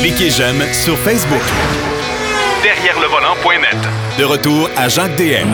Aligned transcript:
Cliquez 0.00 0.30
j'aime 0.30 0.62
sur 0.72 0.96
Facebook. 0.98 1.42
Derrière 2.62 2.98
le 3.00 3.06
volant.net. 3.06 3.76
De 4.18 4.24
retour 4.24 4.68
à 4.76 4.88
Jacques 4.88 5.16
DM. 5.16 5.48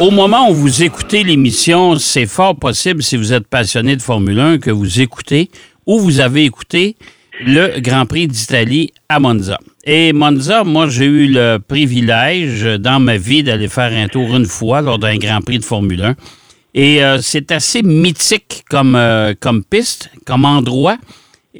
Au 0.00 0.10
moment 0.10 0.50
où 0.50 0.54
vous 0.54 0.82
écoutez 0.82 1.24
l'émission, 1.24 1.98
c'est 1.98 2.26
fort 2.26 2.56
possible, 2.56 3.02
si 3.02 3.16
vous 3.16 3.32
êtes 3.32 3.48
passionné 3.48 3.96
de 3.96 4.02
Formule 4.02 4.38
1, 4.38 4.58
que 4.58 4.70
vous 4.70 5.00
écoutez 5.00 5.50
ou 5.86 5.98
vous 5.98 6.20
avez 6.20 6.44
écouté 6.44 6.96
le 7.40 7.80
Grand 7.80 8.06
Prix 8.06 8.28
d'Italie 8.28 8.92
à 9.08 9.18
Monza. 9.18 9.58
Et 9.84 10.12
Monza, 10.12 10.62
moi, 10.62 10.88
j'ai 10.88 11.06
eu 11.06 11.26
le 11.26 11.58
privilège 11.58 12.64
dans 12.78 13.00
ma 13.00 13.16
vie 13.16 13.42
d'aller 13.42 13.68
faire 13.68 13.92
un 13.92 14.06
tour 14.06 14.36
une 14.36 14.46
fois 14.46 14.82
lors 14.82 14.98
d'un 14.98 15.16
Grand 15.16 15.40
Prix 15.40 15.58
de 15.58 15.64
Formule 15.64 16.04
1. 16.04 16.14
Et 16.74 17.02
euh, 17.02 17.18
c'est 17.22 17.50
assez 17.50 17.82
mythique 17.82 18.64
comme, 18.70 18.94
euh, 18.94 19.34
comme 19.40 19.64
piste, 19.64 20.10
comme 20.24 20.44
endroit. 20.44 20.98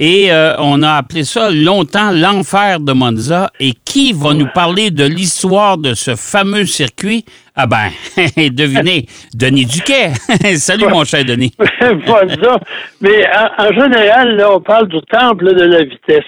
Et 0.01 0.31
euh, 0.31 0.55
on 0.59 0.81
a 0.85 0.93
appelé 0.93 1.25
ça 1.25 1.51
longtemps 1.51 2.13
l'enfer 2.13 2.79
de 2.79 2.93
Monza. 2.93 3.51
Et 3.59 3.73
qui 3.85 4.13
va 4.13 4.33
nous 4.33 4.47
parler 4.55 4.93
de 4.93 5.05
l'histoire 5.05 5.77
de 5.77 5.93
ce 5.95 6.15
fameux 6.15 6.67
circuit? 6.67 7.25
Ah 7.57 7.67
ben, 7.67 7.91
devinez, 8.53 9.07
Denis 9.35 9.67
Duquet. 9.67 10.13
Salut 10.57 10.87
mon 10.87 11.03
cher 11.03 11.25
Denis. 11.25 11.53
Monza. 12.07 12.61
Mais 13.01 13.27
en, 13.27 13.65
en 13.65 13.73
général, 13.73 14.37
là, 14.37 14.53
on 14.55 14.61
parle 14.61 14.87
du 14.87 15.01
temple 15.11 15.53
de 15.53 15.65
la 15.65 15.83
vitesse. 15.83 16.23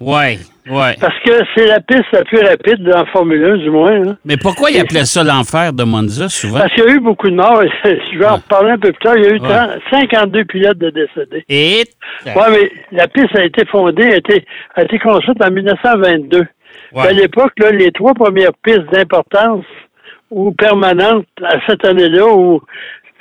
Oui, 0.00 0.38
oui. 0.68 0.88
Parce 1.00 1.18
que 1.24 1.32
c'est 1.54 1.66
la 1.66 1.80
piste 1.80 2.04
la 2.12 2.24
plus 2.24 2.40
rapide 2.40 2.82
dans 2.82 3.06
Formule 3.06 3.44
1, 3.44 3.56
du 3.58 3.70
moins. 3.70 4.16
Mais 4.24 4.36
pourquoi 4.36 4.70
il 4.70 4.80
appelait 4.80 5.04
ça 5.04 5.22
l'enfer 5.22 5.72
de 5.72 5.84
Monza 5.84 6.28
souvent? 6.28 6.58
Parce 6.58 6.72
qu'il 6.74 6.84
y 6.84 6.88
a 6.88 6.90
eu 6.94 7.00
beaucoup 7.00 7.30
de 7.30 7.36
morts. 7.36 7.62
Je 7.84 8.18
vais 8.18 8.26
en 8.26 8.36
reparler 8.36 8.72
un 8.72 8.78
peu 8.78 8.92
plus 8.92 8.98
tard. 9.02 9.16
Il 9.16 9.22
y 9.24 9.26
a 9.26 9.30
eu 9.30 9.40
Ouais. 9.40 9.48
30 9.48 9.70
52 9.90 10.44
pilotes 10.46 10.78
de 10.78 10.90
décédés. 10.90 11.44
Et? 11.48 11.84
Oui, 12.26 12.32
mais 12.50 12.70
la 12.92 13.06
piste 13.08 13.36
a 13.38 13.44
été 13.44 13.64
fondée, 13.66 14.04
a 14.12 14.16
été, 14.16 14.44
a 14.74 14.82
été 14.82 14.98
construite 14.98 15.42
en 15.42 15.50
1922. 15.50 16.44
Ouais. 16.92 17.08
À 17.08 17.12
l'époque, 17.12 17.52
les 17.72 17.92
trois 17.92 18.14
premières 18.14 18.52
pistes 18.64 18.90
d'importance 18.92 19.64
ou 20.30 20.50
permanentes 20.52 21.26
à 21.44 21.56
cette 21.68 21.84
année-là, 21.84 22.26
où 22.26 22.60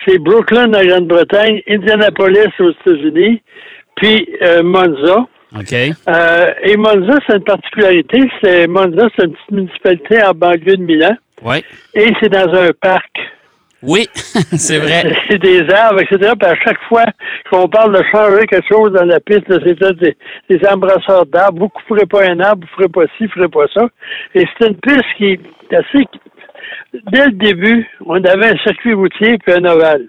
c'est 0.05 0.17
Brooklyn 0.17 0.73
en 0.73 0.83
Grande-Bretagne, 0.85 1.61
Indianapolis 1.69 2.49
aux 2.59 2.71
États-Unis, 2.71 3.41
puis 3.95 4.27
euh, 4.41 4.63
Monza. 4.63 5.25
OK. 5.55 5.73
Euh, 5.73 6.53
et 6.63 6.77
Monza, 6.77 7.19
c'est 7.27 7.37
une 7.37 7.43
particularité. 7.43 8.21
C'est 8.43 8.67
Monza, 8.67 9.07
c'est 9.15 9.25
une 9.25 9.33
petite 9.33 9.51
municipalité 9.51 10.23
en 10.23 10.31
banlieue 10.31 10.77
de 10.77 10.83
Milan. 10.83 11.15
Oui. 11.43 11.63
Et 11.93 12.11
c'est 12.19 12.29
dans 12.29 12.51
un 12.53 12.69
parc. 12.81 13.11
Oui, 13.83 14.07
c'est 14.13 14.77
vrai. 14.77 15.13
C'est 15.29 15.39
des 15.39 15.69
arbres, 15.69 15.99
etc. 16.01 16.31
Puis 16.39 16.49
à 16.49 16.55
chaque 16.55 16.81
fois 16.87 17.05
qu'on 17.51 17.67
parle 17.67 17.95
de 17.95 18.03
changer 18.11 18.45
quelque 18.47 18.67
chose 18.67 18.93
dans 18.93 19.05
la 19.05 19.19
piste, 19.19 19.43
c'est 19.47 19.99
des, 19.99 20.15
des 20.49 20.67
embrasseurs 20.67 21.25
d'arbres. 21.25 21.59
Vous 21.59 21.65
ne 21.65 21.69
couperez 21.69 22.05
pas 22.05 22.29
un 22.29 22.39
arbre, 22.39 22.65
vous 22.65 22.83
ne 22.83 22.87
ferez 22.87 22.89
pas 22.89 23.13
ci, 23.17 23.25
vous 23.25 23.41
ne 23.41 23.47
ferez 23.47 23.49
pas 23.49 23.67
ça. 23.73 23.87
Et 24.35 24.45
c'est 24.57 24.67
une 24.67 24.77
piste 24.77 25.05
qui 25.17 25.25
est 25.33 25.75
assez... 25.75 26.05
Dès 27.11 27.25
le 27.25 27.31
début, 27.33 27.87
on 28.05 28.23
avait 28.23 28.51
un 28.51 28.57
circuit 28.63 28.93
routier 28.93 29.37
puis 29.39 29.53
un 29.53 29.65
ovale. 29.65 30.07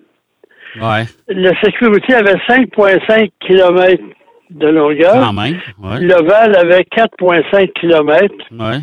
Ouais. 0.81 1.05
Le 1.29 1.53
circuit 1.63 1.87
routier 1.87 2.15
avait 2.15 2.37
5,5 2.49 3.31
km 3.41 4.03
de 4.51 4.69
longueur. 4.69 5.15
Quand 5.15 5.33
même. 5.33 5.59
Ouais. 5.83 6.01
L'ovale 6.01 6.57
avait 6.57 6.83
4,5 6.83 7.73
km. 7.73 8.35
Ouais. 8.53 8.79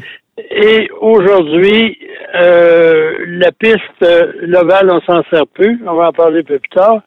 Et 0.49 0.89
aujourd'hui, 1.01 1.97
euh, 2.35 3.13
la 3.27 3.51
piste, 3.51 3.79
euh, 4.01 4.31
l'ovale, 4.41 4.89
on 4.89 5.01
s'en 5.01 5.23
sert 5.29 5.45
plus. 5.47 5.79
On 5.85 5.95
va 5.95 6.07
en 6.07 6.13
parler 6.13 6.39
un 6.39 6.43
peu 6.43 6.59
plus 6.59 6.69
tard. 6.69 7.01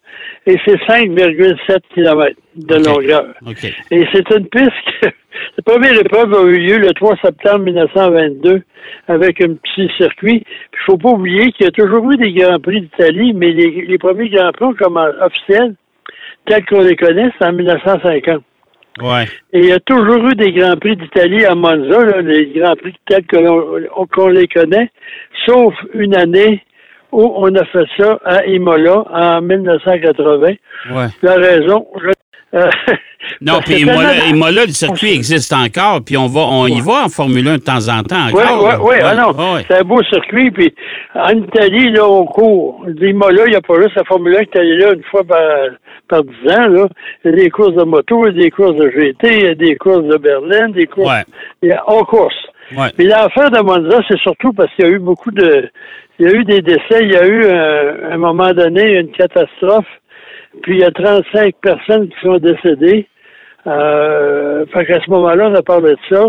Et 0.46 0.56
c'est 0.64 0.77
5,7 0.86 1.80
km 1.94 2.36
de 2.56 2.74
longueur. 2.77 3.27
OK. 3.46 3.64
Et 3.91 4.06
c'est 4.12 4.30
une 4.30 4.46
piste 4.46 4.70
que 5.00 5.08
la 5.56 5.62
première 5.64 5.98
épreuve 5.98 6.34
a 6.34 6.42
eu 6.42 6.58
lieu 6.58 6.78
le 6.78 6.92
3 6.92 7.16
septembre 7.22 7.64
1922 7.64 8.62
avec 9.08 9.41
un 9.41 9.55
petit 9.55 9.91
circuit. 9.96 10.44
Il 10.72 10.78
faut 10.86 10.98
pas 10.98 11.11
oublier 11.11 11.50
qu'il 11.52 11.64
y 11.64 11.68
a 11.68 11.72
toujours 11.72 12.11
eu 12.12 12.16
des 12.16 12.33
Grands 12.33 12.61
Prix 12.61 12.83
d'Italie, 12.83 13.33
mais 13.33 13.52
les, 13.52 13.86
les 13.86 13.98
premiers 13.98 14.29
Grands 14.29 14.52
Prix 14.52 14.74
comme 14.79 14.96
officiels, 14.96 15.74
tels 16.46 16.64
qu'on 16.66 16.82
les 16.82 16.96
connaît, 16.96 17.30
c'est 17.38 17.46
en 17.46 17.52
1950. 17.52 18.42
Ouais. 19.02 19.24
Et 19.52 19.58
il 19.58 19.64
y 19.66 19.72
a 19.72 19.80
toujours 19.80 20.24
eu 20.28 20.34
des 20.34 20.52
Grands 20.52 20.77
Prix 20.77 20.96
d'Italie 20.96 21.44
à 21.44 21.55
Monza, 21.55 22.05
là, 22.05 22.20
les 22.20 22.46
Grands 22.55 22.77
Prix 22.77 22.94
tels 23.06 23.27
qu'on 23.27 24.28
les 24.28 24.46
connaît, 24.48 24.90
sauf 25.46 25.74
une 25.94 26.14
année 26.16 26.62
où 27.10 27.32
on 27.36 27.55
a 27.55 27.64
fait 27.66 27.86
ça 27.96 28.18
à 28.24 28.44
Imola 28.46 29.05
en 29.12 29.40
1980. 29.42 30.46
Ouais. 30.46 31.06
La 31.22 31.34
raison, 31.34 31.86
je- 32.00 32.10
euh, 32.55 32.70
Non, 33.41 33.61
puis 33.65 33.81
Imola, 33.81 34.67
le 34.67 34.73
circuit 34.73 35.13
existe 35.13 35.53
encore, 35.53 36.03
puis 36.05 36.17
on 36.17 36.27
va, 36.27 36.42
on 36.42 36.67
y 36.67 36.81
va 36.81 37.05
en 37.05 37.09
Formule 37.09 37.48
1 37.48 37.57
de 37.57 37.63
temps 37.63 37.89
en 37.89 38.03
temps 38.03 38.27
Oui, 38.33 38.42
encore. 38.42 38.85
oui, 38.85 38.91
oui, 38.91 38.97
ah 39.03 39.15
non, 39.15 39.33
c'est 39.67 39.79
un 39.79 39.83
beau 39.83 40.03
circuit. 40.05 40.51
Puis 40.51 40.75
en 41.15 41.31
Italie, 41.31 41.91
là, 41.91 42.07
on 42.07 42.27
court. 42.27 42.85
Imola, 43.01 43.45
il 43.47 43.51
n'y 43.51 43.57
a 43.57 43.63
pas 43.63 43.81
juste 43.83 43.97
la 43.97 44.05
Formule 44.05 44.37
1 44.37 44.45
qui 44.45 44.59
est 44.59 44.61
allée 44.61 44.77
là 44.77 44.92
une 44.92 45.03
fois 45.05 45.25
par, 45.25 45.41
par 46.09 46.23
10 46.23 46.31
ans. 46.53 46.69
Là. 46.69 46.89
Il 47.25 47.31
y 47.31 47.35
a 47.35 47.37
des 47.37 47.51
courses 47.51 47.75
de 47.75 47.85
moto, 47.85 48.27
il 48.27 48.37
y 48.37 48.41
a 48.41 48.42
des 48.45 48.51
courses 48.51 48.77
de 48.77 48.91
GT, 48.91 49.36
il 49.39 49.45
y 49.45 49.48
a 49.48 49.55
des 49.55 49.77
courses 49.77 50.05
de 50.05 50.17
Berlin, 50.19 50.69
des 50.69 50.86
courses. 50.86 51.09
Ouais. 51.11 51.25
Il 51.63 51.69
y 51.71 51.73
a, 51.73 51.83
on 51.86 52.05
course. 52.05 52.35
Ouais. 52.77 52.89
Mais 52.98 53.05
l'affaire 53.05 53.51
de 53.51 53.61
Monza, 53.61 54.01
c'est 54.09 54.19
surtout 54.19 54.53
parce 54.53 54.73
qu'il 54.75 54.85
y 54.85 54.89
a 54.89 54.91
eu 54.91 54.98
beaucoup 54.98 55.31
de. 55.31 55.69
Il 56.19 56.27
y 56.27 56.29
a 56.29 56.33
eu 56.33 56.45
des 56.45 56.63
décès, 56.63 57.01
il 57.01 57.13
y 57.13 57.17
a 57.17 57.27
eu 57.27 57.42
euh, 57.45 58.11
à 58.11 58.15
un 58.15 58.19
moment 58.19 58.53
donné 58.53 59.01
une 59.01 59.11
catastrophe, 59.11 59.86
puis 60.63 60.75
il 60.77 60.81
y 60.81 60.85
a 60.85 60.91
35 60.91 61.55
personnes 61.63 62.09
qui 62.09 62.17
sont 62.23 62.39
décédées. 62.39 63.07
Euh, 63.67 64.65
fait 64.73 64.85
qu'à 64.87 65.01
ce 65.05 65.11
moment-là, 65.11 65.48
on 65.51 65.55
a 65.55 65.63
parlé 65.63 65.92
de 65.92 65.98
ça. 66.11 66.25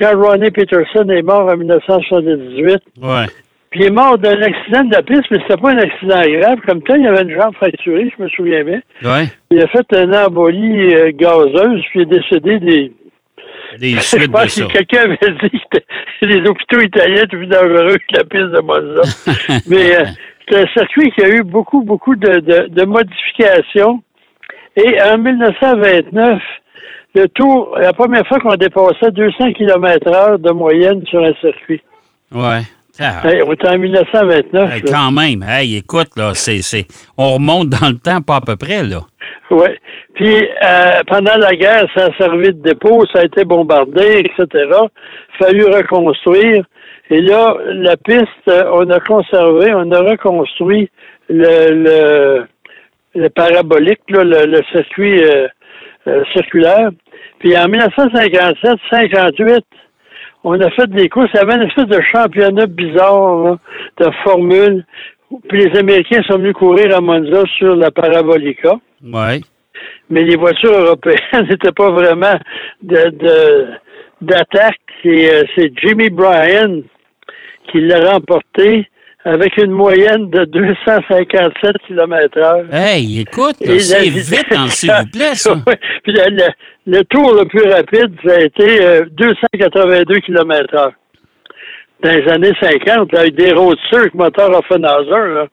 Quand 0.00 0.12
Ronnie 0.20 0.50
Peterson 0.50 1.08
est 1.08 1.22
mort 1.22 1.48
en 1.50 1.56
1978, 1.56 2.78
Ouais. 3.02 3.26
puis 3.70 3.80
il 3.80 3.86
est 3.86 3.90
mort 3.90 4.16
d'un 4.16 4.40
accident 4.40 4.84
de 4.84 4.92
la 4.94 5.02
piste, 5.02 5.24
mais 5.30 5.38
c'était 5.42 5.60
pas 5.60 5.70
un 5.72 5.78
accident 5.78 6.20
grave. 6.22 6.58
Comme 6.66 6.82
tel, 6.82 7.00
il 7.00 7.06
avait 7.08 7.22
une 7.22 7.34
jambe 7.36 7.54
fracturée, 7.56 8.12
je 8.16 8.22
me 8.22 8.28
souviens 8.28 8.62
bien. 8.62 8.80
Ouais. 9.02 9.24
Il 9.50 9.60
a 9.60 9.66
fait 9.66 9.84
une 9.92 10.14
embolie 10.14 10.94
euh, 10.94 11.10
gazeuse, 11.14 11.82
puis 11.90 12.00
il 12.00 12.02
est 12.02 12.04
décédé 12.06 12.58
des, 12.60 12.92
Des 13.78 13.90
je 13.98 14.26
pense 14.30 14.54
que 14.60 14.72
quelqu'un 14.72 15.02
avait 15.02 15.48
dit 15.50 15.60
que 15.72 15.78
les 16.26 16.48
hôpitaux 16.48 16.80
italiens 16.80 17.24
étaient 17.24 17.36
plus 17.36 17.46
dangereux 17.48 17.96
que 17.96 18.16
la 18.16 18.24
piste 18.24 18.52
de 18.52 18.60
Monza. 18.60 19.02
Mais 19.68 19.96
euh, 19.96 20.04
un 20.56 20.66
circuit 20.72 21.10
qui 21.12 21.22
a 21.24 21.28
eu 21.28 21.42
beaucoup, 21.42 21.82
beaucoup 21.82 22.16
de, 22.16 22.40
de, 22.40 22.68
de 22.68 22.84
modifications. 22.84 24.02
Et 24.76 25.00
en 25.02 25.18
1929, 25.18 26.38
le 27.14 27.26
tour, 27.28 27.76
la 27.80 27.92
première 27.92 28.26
fois 28.26 28.38
qu'on 28.38 28.54
dépassait 28.56 29.10
200 29.10 29.52
km 29.54 30.08
heure 30.08 30.38
de 30.38 30.50
moyenne 30.50 31.04
sur 31.06 31.22
un 31.24 31.32
circuit. 31.40 31.82
Ouais. 32.32 32.60
Ah, 33.00 33.22
Hey, 33.24 33.42
on 33.42 33.52
était 33.52 33.68
en 33.68 33.78
1929. 33.78 34.72
hey, 34.74 34.82
là. 34.82 34.92
quand 34.92 35.12
même. 35.12 35.44
Hey, 35.48 35.76
écoute, 35.76 36.08
là, 36.16 36.32
c'est, 36.34 36.62
c'est, 36.62 36.86
on 37.16 37.34
remonte 37.34 37.68
dans 37.68 37.88
le 37.88 37.98
temps, 37.98 38.20
pas 38.20 38.36
à 38.36 38.40
peu 38.40 38.56
près, 38.56 38.82
là. 38.82 39.00
Oui. 39.50 39.68
Puis 40.14 40.34
euh, 40.36 41.00
pendant 41.06 41.36
la 41.36 41.54
guerre, 41.54 41.86
ça 41.96 42.06
a 42.06 42.16
servi 42.18 42.48
de 42.48 42.60
dépôt, 42.62 43.04
ça 43.12 43.20
a 43.20 43.24
été 43.24 43.44
bombardé, 43.44 44.24
etc. 44.24 44.68
Fallu 45.38 45.64
reconstruire. 45.64 46.64
Et 47.10 47.20
là, 47.22 47.56
la 47.68 47.96
piste, 47.96 48.26
euh, 48.48 48.64
on 48.72 48.88
a 48.90 49.00
conservé, 49.00 49.72
on 49.74 49.90
a 49.92 50.00
reconstruit 50.00 50.90
le, 51.28 51.70
le, 51.72 52.46
le 53.14 53.28
parabolique, 53.30 54.00
là, 54.10 54.24
le, 54.24 54.46
le 54.46 54.60
circuit 54.72 55.22
euh, 55.24 55.46
euh, 56.06 56.22
circulaire. 56.34 56.90
Puis 57.38 57.56
en 57.56 57.66
1957-58, 57.66 59.60
on 60.44 60.60
a 60.60 60.70
fait 60.70 60.88
des 60.90 61.08
courses. 61.08 61.30
Il 61.34 61.36
y 61.38 61.40
avait 61.40 61.54
une 61.56 61.68
espèce 61.68 61.86
de 61.86 62.00
championnat 62.12 62.66
bizarre 62.66 63.36
là, 63.44 63.58
de 64.00 64.10
formule. 64.24 64.84
Puis 65.48 65.64
les 65.66 65.78
Américains 65.78 66.22
sont 66.22 66.38
venus 66.38 66.54
courir 66.54 66.96
à 66.96 67.00
Monza 67.00 67.42
sur 67.58 67.76
la 67.76 67.90
Parabolica 67.90 68.74
Ouais. 69.04 69.40
mais 70.10 70.24
les 70.24 70.36
voitures 70.36 70.72
européennes 70.72 71.46
n'étaient 71.48 71.72
pas 71.72 71.90
vraiment 71.90 72.34
de, 72.82 73.10
de- 73.10 73.66
d'attaque. 74.22 74.76
C'est 75.02 75.70
Jimmy 75.82 76.08
Bryan 76.10 76.82
qui 77.70 77.80
l'a 77.80 78.12
remporté 78.12 78.88
avec 79.24 79.56
une 79.58 79.72
moyenne 79.72 80.30
de 80.30 80.44
257 80.44 81.76
km 81.86 82.38
heure. 82.38 82.64
Hey, 82.72 83.20
écoute, 83.20 83.56
Et 83.60 83.78
c'est 83.80 84.08
vite, 84.08 84.46
hein, 84.52 84.68
s'il 84.68 84.90
vous 84.90 85.10
plaît, 85.12 85.34
ça. 85.34 85.54
Puis 86.04 86.14
le, 86.86 87.02
tour 87.04 87.34
le 87.34 87.44
plus 87.46 87.68
rapide, 87.70 88.14
ça 88.24 88.34
a 88.36 88.40
été 88.40 88.82
euh, 88.82 89.04
282 89.16 90.20
km 90.20 90.74
heure. 90.74 90.92
Dans 92.02 92.10
les 92.12 92.28
années 92.28 92.52
50, 92.60 93.12
avec 93.14 93.34
des 93.34 93.52
roadsters 93.52 94.00
avec 94.00 94.14
moteur 94.14 94.50
Offenhauser. 94.56 95.34
Là. 95.34 95.46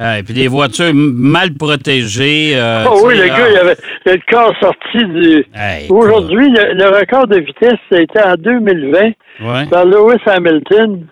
Hey, 0.00 0.22
puis 0.22 0.32
des 0.32 0.48
voitures 0.48 0.92
mal 0.94 1.52
protégées. 1.54 2.52
euh, 2.54 2.84
Oh 2.90 3.00
oui, 3.04 3.16
le 3.16 3.24
ah. 3.24 3.28
gars, 3.28 3.50
il 3.50 3.56
avait 3.58 3.76
le 4.06 4.18
corps 4.30 4.54
sorti 4.60 5.04
du... 5.04 5.44
Hey, 5.54 5.86
Aujourd'hui, 5.90 6.48
le, 6.50 6.74
le 6.74 6.98
record 6.98 7.26
de 7.26 7.40
vitesse, 7.40 7.78
ça 7.90 7.98
a 7.98 8.00
été 8.00 8.20
en 8.20 8.34
2020 8.34 8.98
Ouais. 9.40 9.66
par 9.70 9.84
Lewis 9.84 10.18
Hamilton. 10.26 11.06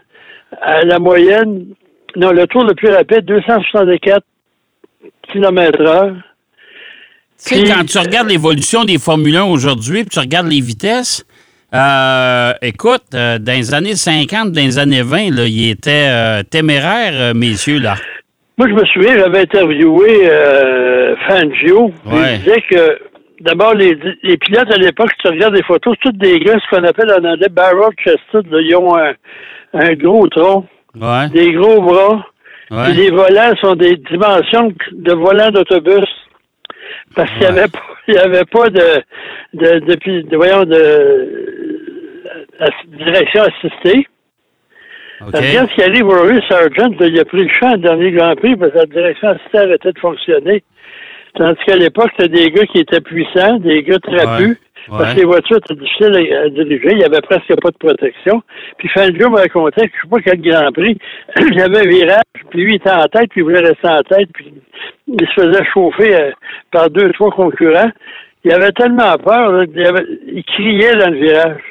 À 0.63 0.83
la 0.83 0.99
moyenne, 0.99 1.67
non, 2.17 2.33
le 2.33 2.47
tour 2.47 2.65
le 2.65 2.75
plus 2.75 2.91
rapide, 2.91 3.25
264 3.25 4.25
km 5.33 5.81
heure. 5.83 6.15
Tu 7.45 7.55
sais, 7.55 7.65
quand 7.65 7.85
tu 7.85 7.99
regardes 7.99 8.29
l'évolution 8.29 8.85
des 8.85 8.99
Formule 8.99 9.37
1 9.37 9.45
aujourd'hui, 9.45 10.03
puis 10.03 10.11
tu 10.11 10.19
regardes 10.19 10.49
les 10.49 10.61
vitesses, 10.61 11.27
euh, 11.75 12.53
écoute, 12.63 13.03
euh, 13.15 13.39
dans 13.39 13.53
les 13.53 13.75
années 13.75 13.95
50, 13.95 14.53
dans 14.53 14.61
les 14.61 14.79
années 14.79 15.03
20, 15.03 15.35
là, 15.35 15.45
il 15.47 15.71
était 15.71 16.09
euh, 16.09 16.43
téméraire, 16.43 17.13
euh, 17.15 17.35
messieurs, 17.35 17.81
là. 17.81 17.97
Moi, 18.57 18.69
je 18.69 18.75
me 18.75 18.85
souviens, 18.87 19.19
j'avais 19.19 19.41
interviewé 19.41 20.31
euh, 20.31 21.15
Fangio. 21.29 21.93
Ouais. 22.07 22.37
Il 22.37 22.39
disait 22.39 22.63
que, 22.71 22.99
d'abord, 23.41 23.75
les, 23.75 23.97
les 24.23 24.37
pilotes 24.37 24.73
à 24.73 24.77
l'époque, 24.77 25.11
si 25.13 25.19
tu 25.23 25.29
regardes 25.29 25.55
les 25.57 25.63
photos, 25.63 25.95
c'est 26.03 26.11
tous 26.11 26.19
des 26.19 26.39
gars, 26.41 26.59
ce 26.59 26.77
qu'on 26.77 26.85
appelle 26.85 27.11
en 27.13 27.25
anglais 27.25 27.49
barrel 27.51 27.91
chested. 27.99 28.51
là. 28.51 28.61
Ils 28.61 28.77
ont 28.77 28.97
un, 28.97 29.13
un 29.75 29.93
gros 29.95 30.27
tronc, 30.29 30.67
Ouais, 31.01 31.29
des 31.29 31.53
gros 31.53 31.83
bras. 31.83 32.27
ouais. 32.71 32.91
Et 32.91 32.95
les 32.95 33.11
volants 33.11 33.55
sont 33.61 33.75
des 33.75 33.97
dimensions 33.97 34.73
de 34.93 35.13
volants 35.13 35.51
d'autobus. 35.51 36.07
Parce 37.15 37.31
qu'il 37.33 37.41
n'y 37.41 37.47
avait 37.47 37.69
pas, 37.69 37.83
il 38.09 38.15
y 38.15 38.19
avait 38.19 38.45
pas 38.45 38.71
de, 38.71 39.03
de, 39.55 39.79
de, 39.81 39.95
pi- 39.97 40.23
de- 40.25 40.37
voyons, 40.37 40.65
de, 40.65 41.77
direction 42.99 43.43
assistée. 43.43 44.07
OK. 45.21 45.35
Regarde 45.35 45.69
ce 45.71 45.75
qui 45.75 45.83
arrive 45.83 46.07
au 46.07 46.11
Rory 46.11 46.41
Sargent, 46.49 46.91
il 47.01 47.19
a 47.19 47.25
pris 47.25 47.45
le 47.45 47.49
champ 47.49 47.73
au 47.75 47.77
dernier 47.79 48.13
Grand 48.13 48.35
Prix 48.37 48.55
parce 48.57 48.73
que 48.73 48.79
la 48.79 48.87
direction 48.87 49.29
assistée 49.29 49.59
arrêtait 49.59 49.93
de 49.93 49.99
fonctionner. 49.99 50.63
Tandis 51.37 51.59
qu'à 51.67 51.77
l'époque, 51.77 52.11
c'était 52.19 52.29
des 52.45 52.51
gars 52.51 52.67
qui 52.67 52.79
étaient 52.79 53.01
puissants, 53.01 53.59
des 53.59 53.83
gars 53.83 53.99
trapus, 53.99 54.57
Ouais. 54.89 54.99
parce 54.99 55.15
que 55.15 55.19
les 55.19 55.25
voitures 55.27 55.57
étaient 55.57 55.75
difficiles 55.75 56.15
à, 56.33 56.43
à 56.43 56.49
diriger, 56.49 56.91
il 56.93 56.99
n'y 56.99 57.05
avait 57.05 57.21
presque 57.21 57.61
pas 57.61 57.71
de 57.73 57.77
protection. 57.77 58.41
Puis 58.79 58.89
Fangio 58.95 59.31
me 59.31 59.37
racontait 59.39 59.89
que 59.89 59.93
je 59.97 60.03
sais 60.03 60.09
pas 60.09 60.21
quel 60.25 60.41
Grand 60.41 60.71
Prix, 60.73 60.97
il 61.41 61.55
y 61.59 61.61
avait 61.61 61.79
un 61.81 61.89
virage, 61.91 62.23
puis 62.51 62.61
lui 62.61 62.73
il 62.75 62.77
était 62.77 62.91
en 62.91 63.05
tête, 63.07 63.29
puis 63.31 63.41
il 63.41 63.43
voulait 63.43 63.59
rester 63.67 63.89
en 63.89 64.03
tête, 64.03 64.29
puis 64.33 64.55
il 65.09 65.27
se 65.27 65.33
faisait 65.43 65.65
chauffer 65.75 66.15
euh, 66.15 66.31
par 66.71 66.89
deux, 66.89 67.11
trois 67.15 67.31
concurrents. 67.33 67.91
Il 68.45 68.53
avait 68.53 68.71
tellement 68.71 69.17
peur, 69.19 69.51
là, 69.51 69.65
il, 69.75 69.87
avait- 69.87 70.07
il 70.29 70.45
criait 70.45 70.95
dans 70.95 71.11
le 71.11 71.19
virage. 71.19 71.63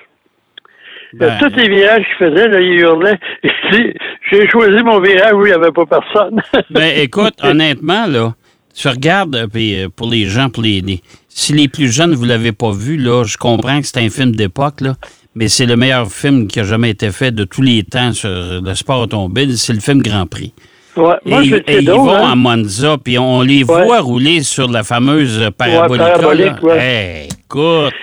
Ben, 1.13 1.31
Tous 1.39 1.56
les 1.56 1.69
virages 1.69 2.03
qu'il 2.17 2.27
faisait, 2.27 2.47
là, 2.50 2.59
il 2.59 2.79
hurlait. 2.81 3.17
J'ai 4.29 4.50
choisi 4.50 4.83
mon 4.83 5.00
virage 5.00 5.33
où 5.33 5.45
il 5.45 5.50
n'y 5.51 5.53
avait 5.53 5.71
pas 5.71 5.85
personne. 5.85 6.41
Ben, 6.69 6.91
écoute, 6.97 7.35
honnêtement, 7.44 8.06
là, 8.07 8.33
tu 8.75 8.88
regardes, 8.88 9.36
euh, 9.36 9.48
puis 9.48 9.81
euh, 9.83 9.88
pour 9.95 10.10
les 10.10 10.25
gens, 10.25 10.50
pour 10.50 10.63
les, 10.63 10.81
les- 10.81 11.01
si 11.30 11.54
les 11.54 11.68
plus 11.68 11.92
jeunes, 11.92 12.13
vous 12.13 12.25
l'avez 12.25 12.51
pas 12.51 12.72
vu, 12.72 12.98
là, 12.98 13.24
je 13.25 13.38
comprends 13.38 13.80
que 13.81 13.88
c'est 13.88 14.00
un 14.00 14.10
film 14.10 14.36
d'époque, 14.36 14.81
là, 14.81 14.95
mais 15.36 15.48
c'est 15.48 15.66
le 15.66 15.75
meilleur 15.75 16.10
film 16.12 16.48
qui 16.48 16.60
a 16.60 16.63
jamais 16.63 16.92
été 16.92 17.12
fait 17.12 17.31
de 17.31 17.44
tous 17.44 17.62
les 17.62 17.83
temps 17.83 18.13
sur 18.13 18.30
le 18.30 18.74
sport 18.75 19.01
automobile, 19.01 19.57
c'est 19.57 19.74
le 19.74 19.80
film 19.81 20.01
Grand 20.01 20.25
Prix. 20.27 20.54
ouais, 20.95 21.16
Et, 21.25 21.30
moi, 21.30 21.44
et 21.44 21.80
ils 21.81 21.89
vont 21.89 22.10
hein. 22.10 22.31
à 22.31 22.36
Monza, 22.36 22.98
puis 23.04 23.18
on 23.19 23.42
les 23.42 23.63
Ouais. 23.63 23.83
voit 23.86 24.00
rouler 24.00 24.44
sur 24.44 24.69
la 24.72 24.83
fameuse 24.83 25.50
parabolique. 25.57 26.01
parabolique, 26.01 26.63
ouais. 26.63 26.77
Hey, 26.80 27.30
écoute, 27.45 27.94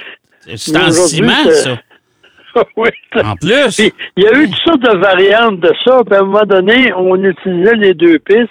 c'est 0.56 0.76
en 0.76 0.90
ciment, 0.90 1.50
ça. 1.50 1.78
oui. 2.76 2.90
En 3.24 3.34
plus. 3.36 3.78
Il 4.16 4.24
y 4.24 4.26
a 4.26 4.38
eu 4.38 4.50
toutes 4.50 4.60
sortes 4.66 4.82
de 4.82 4.98
variantes 4.98 5.60
de 5.60 5.72
ça. 5.86 6.00
Puis 6.04 6.14
à 6.14 6.20
un 6.20 6.24
moment 6.24 6.44
donné, 6.44 6.92
on 6.94 7.16
utilisait 7.24 7.76
les 7.76 7.94
deux 7.94 8.18
pistes. 8.18 8.50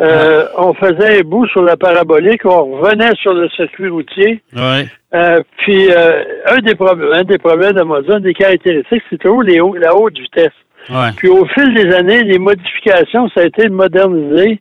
Euh, 0.00 0.46
On 0.56 0.72
faisait 0.74 1.20
un 1.20 1.22
bout 1.22 1.46
sur 1.48 1.62
la 1.62 1.76
parabolique, 1.76 2.44
on 2.44 2.78
revenait 2.78 3.14
sur 3.20 3.34
le 3.34 3.48
circuit 3.50 3.88
routier. 3.88 4.40
Ouais. 4.54 4.86
Euh, 5.14 5.42
puis 5.58 5.90
euh, 5.90 6.22
un 6.46 6.58
des 6.58 6.74
problèmes, 6.74 7.12
un 7.12 7.24
des 7.24 7.38
problèmes 7.38 7.76
une 7.78 8.18
des 8.20 8.32
caractéristiques, 8.34 9.02
c'est 9.10 9.18
toujours 9.18 9.42
les 9.42 9.60
hauts- 9.60 9.74
la 9.74 9.94
haute 9.94 10.18
vitesse. 10.18 10.52
Ouais. 10.88 11.10
Puis 11.16 11.28
au 11.28 11.44
fil 11.46 11.74
des 11.74 11.92
années, 11.94 12.22
les 12.22 12.38
modifications, 12.38 13.28
ça 13.30 13.40
a 13.42 13.44
été 13.44 13.64
de 13.64 13.72
moderniser 13.74 14.60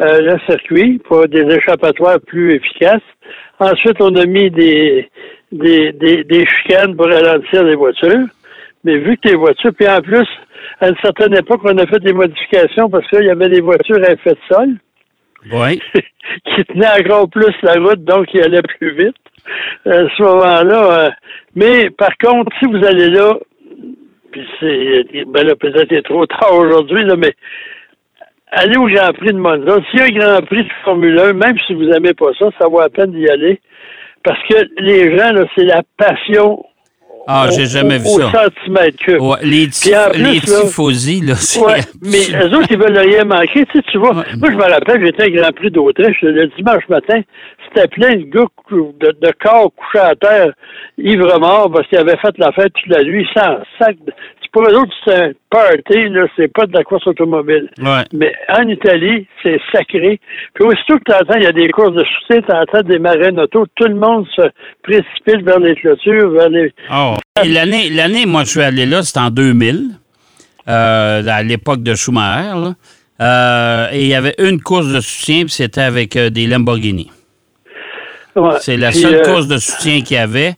euh, 0.00 0.20
le 0.20 0.38
circuit 0.46 0.98
pour 1.06 1.28
des 1.28 1.42
échappatoires 1.42 2.18
plus 2.26 2.54
efficaces. 2.54 3.02
Ensuite, 3.58 4.00
on 4.00 4.14
a 4.14 4.24
mis 4.24 4.50
des, 4.50 5.10
des, 5.52 5.92
des, 5.92 6.24
des 6.24 6.46
chicanes 6.46 6.96
pour 6.96 7.06
ralentir 7.06 7.64
les 7.64 7.74
voitures. 7.74 8.26
Mais 8.84 8.96
vu 8.98 9.16
que 9.16 9.28
les 9.28 9.36
voitures, 9.36 9.72
puis 9.76 9.88
en 9.88 10.00
plus, 10.00 10.26
à 10.80 10.88
une 10.88 10.96
certaine 11.02 11.34
époque, 11.36 11.60
on 11.64 11.76
a 11.78 11.86
fait 11.86 12.00
des 12.00 12.12
modifications 12.12 12.88
parce 12.88 13.06
qu'il 13.08 13.24
y 13.24 13.30
avait 13.30 13.48
des 13.48 13.60
voitures 13.60 14.02
à 14.06 14.12
effet 14.12 14.30
de 14.34 14.54
sol 14.54 14.68
Ouais. 15.52 15.78
qui 15.94 16.64
tenaient 16.64 17.00
encore 17.00 17.28
plus 17.30 17.54
la 17.62 17.74
route, 17.74 18.04
donc 18.04 18.26
qui 18.26 18.40
allaient 18.40 18.62
plus 18.78 18.92
vite 18.96 19.16
à 19.86 20.02
ce 20.16 20.22
moment-là. 20.22 21.06
euh, 21.06 21.10
mais 21.54 21.90
par 21.90 22.10
contre, 22.22 22.52
si 22.58 22.66
vous 22.66 22.84
allez 22.84 23.08
là, 23.08 23.34
puis 24.32 24.46
c'est 24.60 25.24
ben 25.26 25.46
là, 25.46 25.54
peut-être 25.56 25.86
c'est 25.88 26.02
trop 26.02 26.26
tard 26.26 26.54
aujourd'hui, 26.54 27.04
là, 27.04 27.16
mais 27.16 27.32
allez 28.50 28.76
au 28.76 28.86
Grand 28.88 29.12
Prix 29.12 29.32
de 29.32 29.38
Monza. 29.38 29.78
S'il 29.90 30.00
y 30.00 30.02
a 30.02 30.06
un 30.06 30.36
Grand 30.36 30.46
Prix 30.46 30.64
de 30.64 30.70
Formule 30.84 31.18
1, 31.18 31.32
même 31.34 31.56
si 31.66 31.74
vous 31.74 31.84
n'aimez 31.84 32.14
pas 32.14 32.32
ça, 32.38 32.50
ça 32.58 32.68
vaut 32.68 32.80
la 32.80 32.88
peine 32.88 33.12
d'y 33.12 33.28
aller. 33.28 33.60
Parce 34.24 34.40
que 34.48 34.56
les 34.78 35.16
gens, 35.16 35.32
là, 35.32 35.44
c'est 35.56 35.64
la 35.64 35.82
passion 35.96 36.64
Ah, 37.30 37.46
j'ai 37.54 37.66
jamais 37.66 37.98
vu 37.98 38.06
au, 38.06 38.18
ça. 38.20 38.26
au 38.26 38.30
centimètre 38.30 38.96
cube. 38.98 39.20
Ouais, 39.20 39.36
les, 39.42 39.66
les 39.66 39.90
là- 39.90 40.40
tifosi, 40.40 41.20
là, 41.20 41.34
c'est... 41.36 41.60
Ouais, 41.60 41.80
mais 42.02 42.22
eux 42.42 42.56
autres, 42.56 42.68
ils 42.70 42.78
veulent 42.78 42.96
rien 42.98 43.24
manquer. 43.24 43.66
Tu, 43.66 43.78
sais, 43.78 43.82
tu 43.92 43.98
vois, 43.98 44.16
Ouais. 44.16 44.24
moi, 44.38 44.48
je 44.50 44.56
me 44.56 44.62
rappelle, 44.62 45.04
j'étais 45.04 45.26
au 45.28 45.34
Grand 45.42 45.52
Prix 45.52 45.70
d'Autriche 45.70 46.16
le 46.22 46.46
dimanche 46.56 46.88
matin. 46.88 47.20
C'était 47.68 47.86
plein 47.88 48.16
de 48.16 48.22
gars 48.22 48.46
de, 48.70 49.12
de 49.20 49.32
corps 49.44 49.70
couchés 49.76 49.98
à 50.02 50.14
terre, 50.14 50.52
ivres 50.96 51.38
morts, 51.38 51.70
parce 51.70 51.86
qu'ils 51.88 51.98
avaient 51.98 52.16
fait 52.16 52.34
la 52.38 52.50
fête 52.52 52.72
toute 52.72 52.96
la 52.96 53.04
nuit, 53.04 53.26
sans 53.36 53.58
sac. 53.78 53.96
C'est 54.48 54.52
Pour 54.52 54.62
eux 54.62 54.74
autres, 54.74 54.92
c'est 55.04 55.14
un 55.14 55.30
party, 55.50 56.08
là, 56.08 56.26
c'est 56.36 56.52
pas 56.52 56.66
de 56.66 56.72
la 56.72 56.82
course 56.82 57.06
automobile. 57.06 57.70
Ouais. 57.78 58.04
Mais 58.12 58.32
en 58.48 58.66
Italie, 58.66 59.26
c'est 59.42 59.60
sacré. 59.72 60.20
Puis 60.54 60.64
aussitôt 60.64 60.98
que 60.98 61.04
tu 61.06 61.12
entends, 61.12 61.36
il 61.36 61.42
y 61.42 61.46
a 61.46 61.52
des 61.52 61.68
courses 61.68 61.94
de 61.94 62.04
soutien, 62.04 62.42
tu 62.42 62.52
entends 62.52 62.82
des 62.82 62.98
marraines 62.98 63.38
auto, 63.38 63.66
tout 63.74 63.88
le 63.88 63.94
monde 63.94 64.26
se 64.34 64.42
précipite 64.82 65.44
vers 65.44 65.58
les 65.58 65.74
clôtures, 65.74 66.30
vers 66.30 66.48
les. 66.48 66.72
Oh. 66.92 67.14
L'année, 67.44 67.90
l'année, 67.90 68.26
moi, 68.26 68.44
je 68.44 68.50
suis 68.50 68.62
allé 68.62 68.86
là, 68.86 69.02
c'était 69.02 69.20
en 69.20 69.30
2000, 69.30 69.90
euh, 70.68 71.22
à 71.26 71.42
l'époque 71.42 71.82
de 71.82 71.94
Schumacher. 71.94 72.58
là. 72.58 72.74
Euh, 73.20 73.88
et 73.92 74.02
il 74.02 74.08
y 74.08 74.14
avait 74.14 74.34
une 74.38 74.60
course 74.60 74.86
de 74.86 75.00
soutien, 75.00 75.40
puis 75.40 75.50
c'était 75.50 75.80
avec 75.80 76.16
euh, 76.16 76.30
des 76.30 76.46
Lamborghini. 76.46 77.10
Ouais. 78.36 78.54
C'est 78.60 78.76
la 78.76 78.92
seule 78.92 79.22
course 79.22 79.48
de 79.48 79.58
soutien 79.58 80.02
qu'il 80.02 80.16
y 80.16 80.20
avait. 80.20 80.54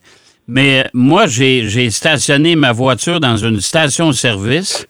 Mais 0.50 0.84
moi, 0.92 1.28
j'ai, 1.28 1.90
stationné 1.90 2.56
ma 2.56 2.72
voiture 2.72 3.20
dans 3.20 3.36
une 3.36 3.60
station-service 3.60 4.84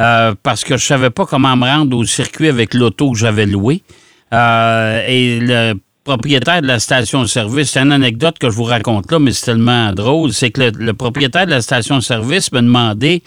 euh, 0.00 0.34
parce 0.42 0.64
que 0.64 0.76
je 0.76 0.84
savais 0.84 1.10
pas 1.10 1.24
comment 1.24 1.56
me 1.56 1.64
rendre 1.66 1.96
au 1.96 2.04
circuit 2.04 2.48
avec 2.48 2.74
l'auto 2.74 3.12
que 3.12 3.18
j'avais 3.18 3.46
loué. 3.46 3.82
Euh, 4.32 5.04
et 5.06 5.38
le 5.38 5.74
propriétaire 6.02 6.62
de 6.62 6.66
la 6.66 6.80
station-service, 6.80 7.70
c'est 7.70 7.78
une 7.78 7.92
anecdote 7.92 8.40
que 8.40 8.50
je 8.50 8.56
vous 8.56 8.64
raconte 8.64 9.12
là, 9.12 9.20
mais 9.20 9.30
c'est 9.30 9.46
tellement 9.46 9.92
drôle, 9.92 10.32
c'est 10.32 10.50
que 10.50 10.72
le, 10.76 10.94
propriétaire 10.94 11.46
de 11.46 11.52
la 11.52 11.62
station-service 11.62 12.50
me 12.50 12.60
demandait, 12.60 13.22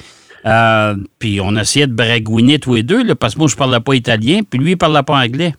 euh, 0.46 0.94
puis 1.20 1.40
on 1.40 1.56
essayait 1.56 1.88
de 1.88 1.94
bragouiner 1.94 2.60
tous 2.60 2.76
les 2.76 2.84
deux, 2.84 3.16
parce 3.16 3.36
que 3.36 3.40
moi, 3.40 3.48
je 3.48 3.56
parlais 3.56 3.80
pas 3.80 3.96
italien, 3.96 4.42
puis 4.48 4.60
lui, 4.60 4.72
il 4.72 4.78
parlait 4.78 5.04
pas 5.04 5.24
anglais. 5.24 5.54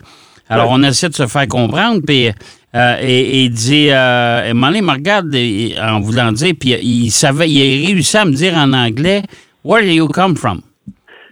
Alors, 0.49 0.71
on 0.71 0.83
essaie 0.83 1.09
de 1.09 1.15
se 1.15 1.27
faire 1.27 1.47
comprendre, 1.49 2.01
puis 2.07 2.29
euh, 2.75 2.97
et, 3.03 3.19
et 3.21 3.43
il 3.45 3.51
dit, 3.51 3.89
euh, 3.91 4.49
et 4.49 4.53
Molly 4.53 4.83
me 4.83 4.93
regarde 4.93 5.35
et- 5.35 5.75
en 5.81 6.01
voulant 6.01 6.33
dire, 6.33 6.53
puis 6.59 6.75
il 6.83 7.11
savait, 7.11 7.51
il 7.51 7.59
a 7.85 7.87
réussi 7.89 8.17
à 8.17 8.25
me 8.25 8.33
dire 8.33 8.55
en 8.57 8.73
anglais, 8.73 9.23
Where 9.65 9.83
do 9.85 9.91
you 9.91 10.09
come 10.09 10.37
from? 10.37 10.61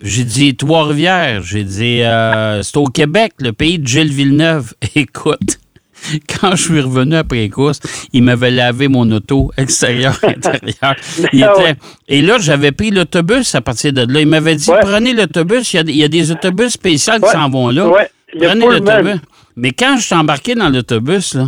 J'ai 0.02 0.24
dit 0.24 0.54
Trois-Rivières. 0.56 1.42
J'ai 1.42 1.64
dit 1.64 2.02
euh, 2.02 2.62
c'est 2.64 2.76
au 2.76 2.84
Québec, 2.84 3.32
le 3.38 3.52
pays 3.52 3.78
de 3.78 3.86
Gilles 3.86 4.12
Villeneuve. 4.12 4.74
Écoute, 4.94 5.58
quand 6.28 6.54
je 6.54 6.62
suis 6.64 6.80
revenu 6.80 7.16
après 7.16 7.36
les 7.38 7.48
courses, 7.48 7.80
il 8.12 8.22
m'avait 8.24 8.50
lavé 8.50 8.88
mon 8.88 9.10
auto 9.12 9.50
extérieur, 9.56 10.18
intérieur. 10.22 10.94
Il 11.32 11.42
Ah 11.44 11.52
était-. 11.58 11.76
Et 12.08 12.20
là, 12.20 12.36
j'avais 12.38 12.72
pris 12.72 12.90
l'autobus 12.90 13.54
à 13.54 13.60
partir 13.62 13.92
de 13.94 14.02
là. 14.12 14.20
Il 14.20 14.26
m'avait 14.28 14.56
dit 14.56 14.68
Ouais. 14.70 14.80
prenez 14.82 15.14
l'autobus, 15.14 15.72
il 15.72 15.76
y 15.76 15.78
a 15.78 15.82
des- 15.84 15.92
il 15.92 15.98
y, 15.98 16.04
a 16.04 16.08
des 16.08 16.30
autobus 16.30 16.72
spéciaux 16.72 17.14
qui 17.22 17.30
s'en 17.30 17.48
vont 17.48 17.70
là. 17.70 17.88
Ouais. 17.88 18.10
Prenez 18.40 18.66
l'autobus. 18.66 19.20
Mais 19.56 19.70
quand 19.72 19.96
je 19.96 20.02
suis 20.02 20.14
embarqué 20.14 20.54
dans 20.54 20.68
l'autobus, 20.68 21.34
là, 21.34 21.44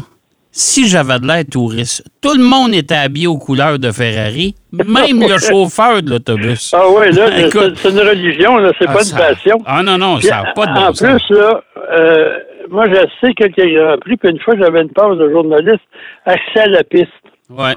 si 0.51 0.89
j'avais 0.89 1.19
de 1.19 1.27
l'air 1.27 1.45
touriste, 1.51 2.05
tout 2.23 2.35
le 2.35 2.43
monde 2.43 2.75
était 2.75 2.95
habillé 2.97 3.27
aux 3.27 3.37
couleurs 3.39 3.79
de 3.79 3.91
Ferrari, 3.93 4.55
même 4.73 5.21
le 5.21 5.39
chauffeur 5.39 6.03
de 6.03 6.11
l'autobus. 6.11 6.73
Ah 6.75 6.85
oui, 6.91 7.13
là, 7.13 7.29
c'est 7.77 7.91
une 7.91 7.99
religion, 8.01 8.57
là, 8.57 8.73
c'est 8.79 8.87
Ah, 8.89 8.93
pas 8.95 9.05
une 9.05 9.17
passion. 9.17 9.59
Ah 9.67 9.83
non, 9.83 9.99
non, 9.99 10.21
ça 10.21 10.43
n'a 10.43 10.53
pas 10.55 10.67
de 10.67 10.71
en 10.73 10.87
bon 10.89 10.95
sens. 10.95 11.23
plus, 11.27 11.37
là, 11.37 11.61
euh, 11.93 12.39
moi, 12.71 12.87
j'ai 12.91 12.99
assisté 12.99 13.35
quelques 13.35 13.75
grands 13.75 13.99
prix, 13.99 14.17
puis 14.17 14.31
une 14.31 14.41
fois, 14.41 14.55
j'avais 14.59 14.83
une 14.83 14.91
pause 14.91 15.19
de 15.19 15.31
journaliste, 15.31 15.85
accès 16.25 16.61
à 16.61 16.67
la 16.69 16.83
piste. 16.85 17.09
Ouais, 17.51 17.75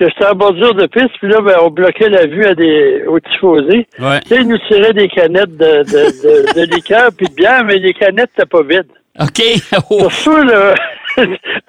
Que 0.00 0.08
J'étais 0.08 0.24
en 0.26 0.34
bordure 0.34 0.74
de 0.74 0.86
piste, 0.86 1.10
puis 1.20 1.28
là, 1.28 1.42
ben, 1.42 1.56
on 1.62 1.68
bloquait 1.68 2.08
la 2.08 2.24
vue 2.26 2.46
à 2.46 2.54
des, 2.54 3.04
aux 3.06 3.20
tifosi. 3.20 3.86
ouais. 3.98 4.20
Tu 4.22 4.28
sais, 4.28 4.36
ils 4.36 4.48
nous 4.48 4.56
tiraient 4.66 4.94
des 4.94 5.08
canettes 5.08 5.54
de, 5.58 5.82
de, 5.84 6.54
de, 6.54 6.60
de 6.66 6.74
liqueur 6.74 7.10
puis 7.14 7.26
de 7.28 7.34
bière, 7.34 7.62
mais 7.66 7.76
les 7.76 7.92
canettes, 7.92 8.30
c'était 8.34 8.48
pas 8.48 8.62
vide. 8.62 8.86
OK. 9.20 9.42
Oh. 9.90 9.98
Pour 9.98 10.10
ça, 10.12 10.42
là, 10.42 10.74
un, 11.18 11.24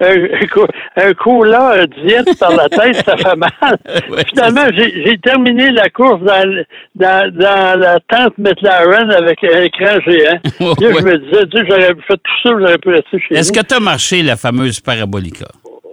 un, 0.06 0.46
cou- 0.50 0.66
un 0.96 1.12
cola 1.12 1.82
un 1.82 1.84
diète 2.06 2.38
par 2.38 2.56
la 2.56 2.70
tête, 2.70 2.96
ça 3.04 3.18
fait 3.18 3.36
mal. 3.36 3.50
Ouais, 4.10 4.24
Finalement, 4.28 4.64
j'ai 4.74 5.18
terminé 5.18 5.70
la 5.70 5.90
course 5.90 6.22
dans, 6.22 6.64
dans, 6.94 7.30
dans 7.34 7.78
la 7.78 7.98
tente 8.08 8.38
McLaren 8.38 9.10
avec 9.10 9.44
un 9.44 9.62
écran 9.62 10.00
géant. 10.06 10.40
Là, 10.60 10.66
Ouais. 10.70 11.00
je 11.00 11.04
me 11.04 11.18
disais, 11.18 11.46
Dieu, 11.46 11.64
j'aurais 11.68 11.88
fait 12.08 12.16
tout 12.16 12.38
ça, 12.42 12.50
j'aurais 12.58 12.78
pu 12.78 12.88
rester 12.88 13.18
chez 13.28 13.34
Est-ce 13.34 13.52
que 13.52 13.60
tu 13.60 13.74
as 13.74 13.80
marché 13.80 14.22
la 14.22 14.36
fameuse 14.36 14.80
parabolica? 14.80 15.48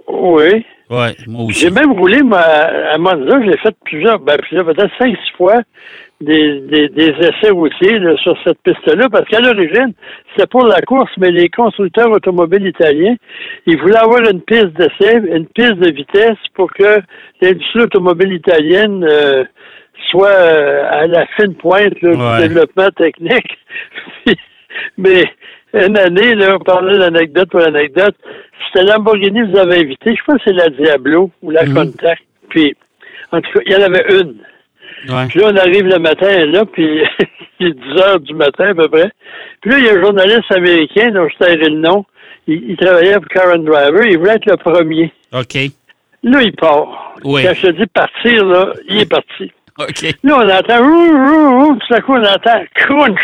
Oui. 0.08 0.64
Ouais, 0.90 1.14
moi 1.28 1.44
aussi. 1.44 1.60
J'ai 1.60 1.70
même 1.70 1.92
roulé 1.92 2.22
moi, 2.22 2.40
à 2.40 2.98
Monza, 2.98 3.40
j'ai 3.44 3.56
fait 3.58 3.74
plusieurs, 3.84 4.18
ben, 4.18 4.36
plusieurs, 4.38 4.64
peut-être 4.66 4.90
cinq, 4.98 5.16
six 5.24 5.36
fois 5.36 5.60
des, 6.20 6.60
des, 6.60 6.88
des 6.90 7.14
essais 7.20 7.50
routiers 7.50 7.98
là, 7.98 8.14
sur 8.18 8.36
cette 8.44 8.58
piste-là, 8.62 9.08
parce 9.10 9.26
qu'à 9.28 9.40
l'origine, 9.40 9.92
c'était 10.34 10.46
pour 10.48 10.66
la 10.66 10.80
course, 10.82 11.10
mais 11.18 11.30
les 11.30 11.48
constructeurs 11.48 12.10
automobiles 12.10 12.66
italiens, 12.66 13.14
ils 13.66 13.78
voulaient 13.78 13.96
avoir 13.96 14.20
une 14.30 14.42
piste 14.42 14.72
d'essai, 14.76 15.16
une 15.34 15.46
piste 15.46 15.76
de 15.76 15.90
vitesse 15.92 16.36
pour 16.54 16.70
que 16.72 17.00
l'industrie 17.40 17.82
automobile 17.82 18.32
italienne 18.34 19.02
euh, 19.08 19.44
soit 20.10 20.28
euh, 20.28 20.84
à 20.90 21.06
la 21.06 21.26
fine 21.36 21.54
pointe 21.54 22.00
là, 22.02 22.10
Ouais. 22.10 22.42
du 22.42 22.48
développement 22.48 22.90
technique. 22.90 23.58
mais 24.98 25.24
une 25.74 25.96
année, 25.98 26.34
là, 26.34 26.56
on 26.56 26.58
parlait 26.64 26.98
d'anecdote 26.98 27.50
pour 27.50 27.60
anecdote, 27.60 28.14
c'était 28.72 28.84
Lamborghini 28.86 29.42
vous 29.50 29.58
avez 29.58 29.78
invité, 29.80 30.14
je 30.14 30.22
pense 30.24 30.36
que 30.38 30.42
c'est 30.46 30.52
la 30.52 30.68
Diablo 30.70 31.30
ou 31.42 31.50
la 31.50 31.64
Mhm. 31.64 31.74
Contact. 31.74 32.22
Puis, 32.48 32.74
en 33.32 33.40
tout 33.40 33.50
cas, 33.52 33.60
il 33.66 33.72
y 33.72 33.76
en 33.76 33.82
avait 33.82 34.04
une. 34.10 34.34
Ouais. 35.08 35.26
Puis 35.28 35.38
là, 35.40 35.50
on 35.52 35.56
arrive 35.56 35.86
le 35.86 35.98
matin, 35.98 36.46
là, 36.46 36.64
puis 36.66 37.00
il 37.60 37.68
est 37.68 37.72
10 37.72 38.00
heures 38.02 38.20
du 38.20 38.34
matin 38.34 38.70
à 38.70 38.74
peu 38.74 38.88
près. 38.88 39.10
Puis 39.62 39.70
là, 39.70 39.78
il 39.78 39.84
y 39.84 39.88
a 39.88 39.92
un 39.94 40.00
journaliste 40.02 40.50
américain 40.52 41.10
dont 41.10 41.28
je 41.28 41.36
tairai 41.38 41.68
le 41.68 41.78
nom. 41.78 42.04
Il, 42.46 42.70
il 42.70 42.76
travaillait 42.76 43.14
pour 43.14 43.28
Karen 43.28 43.64
Driver. 43.64 44.04
Il 44.06 44.18
voulait 44.18 44.34
être 44.34 44.46
le 44.46 44.56
premier. 44.56 45.12
OK. 45.32 45.54
Là, 46.22 46.42
il 46.42 46.52
part. 46.56 47.14
Oui. 47.24 47.42
Quand 47.44 47.54
je 47.54 47.62
te 47.68 47.72
dis 47.72 47.86
partir, 47.86 48.44
là, 48.44 48.72
il 48.88 49.00
est 49.00 49.08
parti. 49.10 49.50
OK. 49.78 50.02
Là, 50.22 50.36
on 50.38 50.48
entend, 50.50 50.80
ouh, 50.84 51.14
ouh, 51.14 51.62
ouh, 51.72 51.76
tout 51.76 51.94
à 51.94 52.00
coup, 52.00 52.14
on 52.14 52.22
entend 52.24 52.60
crunch. 52.74 53.20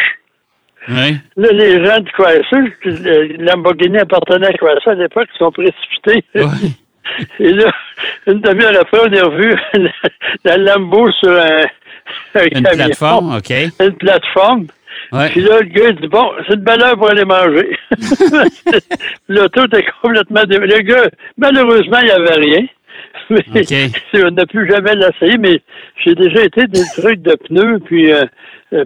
Là, 0.89 1.49
les 1.53 1.85
gens 1.85 1.99
du 2.01 2.11
Chrysler, 2.13 2.71
puis 2.81 2.91
le 2.93 3.45
Lamborghini 3.45 3.99
appartenait 3.99 4.47
à 4.49 4.53
Chrysler 4.53 4.93
à 4.93 4.95
l'époque, 4.95 5.29
ils 5.35 5.39
sont 5.39 5.51
précipités. 5.53 6.25
Et 7.41 7.53
là, 7.53 7.71
une 8.27 8.41
demi-heure 8.41 8.75
après, 8.81 8.99
on 9.01 9.13
a 9.13 9.25
revu 9.25 9.55
la, 9.75 9.91
la 10.45 10.57
Lambo 10.59 11.11
sur 11.13 11.31
un, 11.31 11.63
un 12.35 12.45
Une 12.45 12.63
camion. 12.63 12.85
plateforme, 12.85 13.37
OK. 13.37 13.51
Une 13.81 13.93
plateforme. 13.95 14.67
Ouais. 15.13 15.29
Puis 15.31 15.41
là, 15.43 15.61
le 15.61 15.67
gars, 15.67 15.89
il 15.91 15.97
dit, 16.01 16.09
bon, 16.09 16.33
c'est 16.47 16.55
une 16.55 16.61
belle 16.63 16.83
heure 16.83 16.97
pour 16.97 17.11
aller 17.11 17.25
manger. 17.25 17.79
L'auto 19.29 19.65
était 19.67 19.85
complètement... 20.03 20.43
dé- 20.45 20.59
Le 20.59 20.81
gars, 20.83 21.09
malheureusement, 21.37 21.99
il 22.01 22.07
n'y 22.07 22.11
avait 22.11 22.35
rien. 22.35 22.67
Mais 23.31 23.45
OK. 23.55 24.23
on 24.25 24.31
n'a 24.33 24.47
plus 24.47 24.71
jamais 24.71 24.95
l'essayé, 24.95 25.37
mais 25.39 25.61
j'ai 26.05 26.15
déjà 26.15 26.43
été 26.45 26.67
des 26.67 26.83
trucs 26.97 27.23
de 27.23 27.35
pneus, 27.35 27.79
puis 27.85 28.13
euh, 28.13 28.23
euh, 28.23 28.25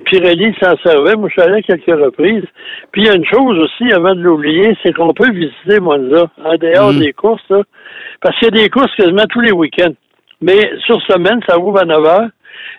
Pirelli 0.04 0.54
s'en 0.62 0.76
servait. 0.84 1.16
Moi, 1.16 1.28
je 1.28 1.40
suis 1.40 1.42
allé 1.42 1.58
à 1.58 1.62
quelques 1.62 1.86
reprises. 2.04 2.44
Puis 2.92 3.02
il 3.02 3.06
y 3.06 3.10
a 3.10 3.14
une 3.14 3.24
chose 3.24 3.58
aussi, 3.58 3.92
avant 3.92 4.14
de 4.14 4.20
l'oublier, 4.20 4.76
c'est 4.82 4.92
qu'on 4.92 5.12
peut 5.14 5.30
visiter 5.32 5.80
Monza, 5.80 6.30
en 6.44 6.54
dehors 6.56 6.92
Mhm. 6.92 7.00
des 7.00 7.12
courses, 7.12 7.48
là, 7.50 7.62
parce 8.20 8.38
qu'il 8.38 8.54
y 8.54 8.60
a 8.60 8.62
des 8.64 8.68
courses 8.70 8.94
quasiment 8.96 9.24
tous 9.30 9.40
les 9.40 9.52
week-ends. 9.52 9.94
Mais 10.42 10.70
sur 10.86 11.00
semaine, 11.02 11.40
ça 11.48 11.58
ouvre 11.58 11.80
à 11.80 11.84
9 11.84 12.04
heures. 12.04 12.28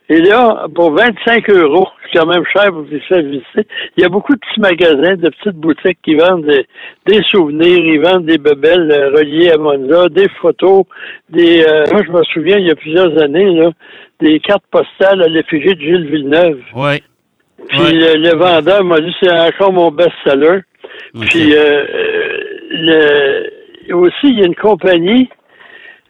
Et 0.10 0.20
là, 0.20 0.65
pour 0.75 0.91
25 0.91 1.50
euros, 1.51 1.88
c'est 2.12 2.20
quand 2.20 2.25
même 2.27 2.43
cher 2.53 2.65
pour 2.72 2.81
vous 2.81 3.00
faire 3.08 3.22
visiter, 3.22 3.65
il 3.96 4.03
y 4.03 4.05
a 4.05 4.10
beaucoup 4.10 4.34
de 4.34 4.39
petits 4.39 4.60
magasins, 4.60 5.15
de 5.15 5.29
petites 5.29 5.55
boutiques 5.55 5.98
qui 6.03 6.15
vendent 6.15 6.43
des, 6.46 6.65
des 7.08 7.22
souvenirs, 7.31 7.77
ils 7.79 8.01
vendent 8.01 8.25
des 8.25 8.38
bebelles 8.38 8.91
euh, 8.91 9.10
reliées 9.17 9.51
à 9.51 9.58
Monza, 9.58 10.10
des 10.10 10.27
photos, 10.41 10.84
des... 11.29 11.63
euh, 11.63 11.86
moi, 11.93 12.01
je 12.05 12.12
me 12.12 12.24
souviens, 12.25 12.58
il 12.58 12.67
y 12.67 12.72
a 12.72 12.75
plusieurs 12.75 13.17
années, 13.24 13.50
là, 13.51 13.72
des 14.22 14.40
cartes 14.40 14.63
postales 14.72 15.22
à 15.22 15.28
l'effigie 15.28 15.75
de 15.75 15.82
Gilles 15.82 16.08
Villeneuve. 16.10 16.60
Ouais. 16.75 17.01
Puis 17.70 17.80
Ouais. 17.80 17.92
le, 17.92 18.16
le 18.18 18.36
vendeur 18.38 18.84
m'a 18.84 19.00
dit, 19.00 19.13
c'est 19.22 19.32
encore 19.32 19.72
mon 19.74 19.92
best-seller. 19.92 20.62
Puis 21.22 21.54
euh, 21.56 21.84
euh, 21.94 22.40
le, 22.72 23.94
aussi, 23.96 24.16
il 24.24 24.40
y 24.40 24.44
a 24.44 24.48
une 24.48 24.56
compagnie, 24.56 25.30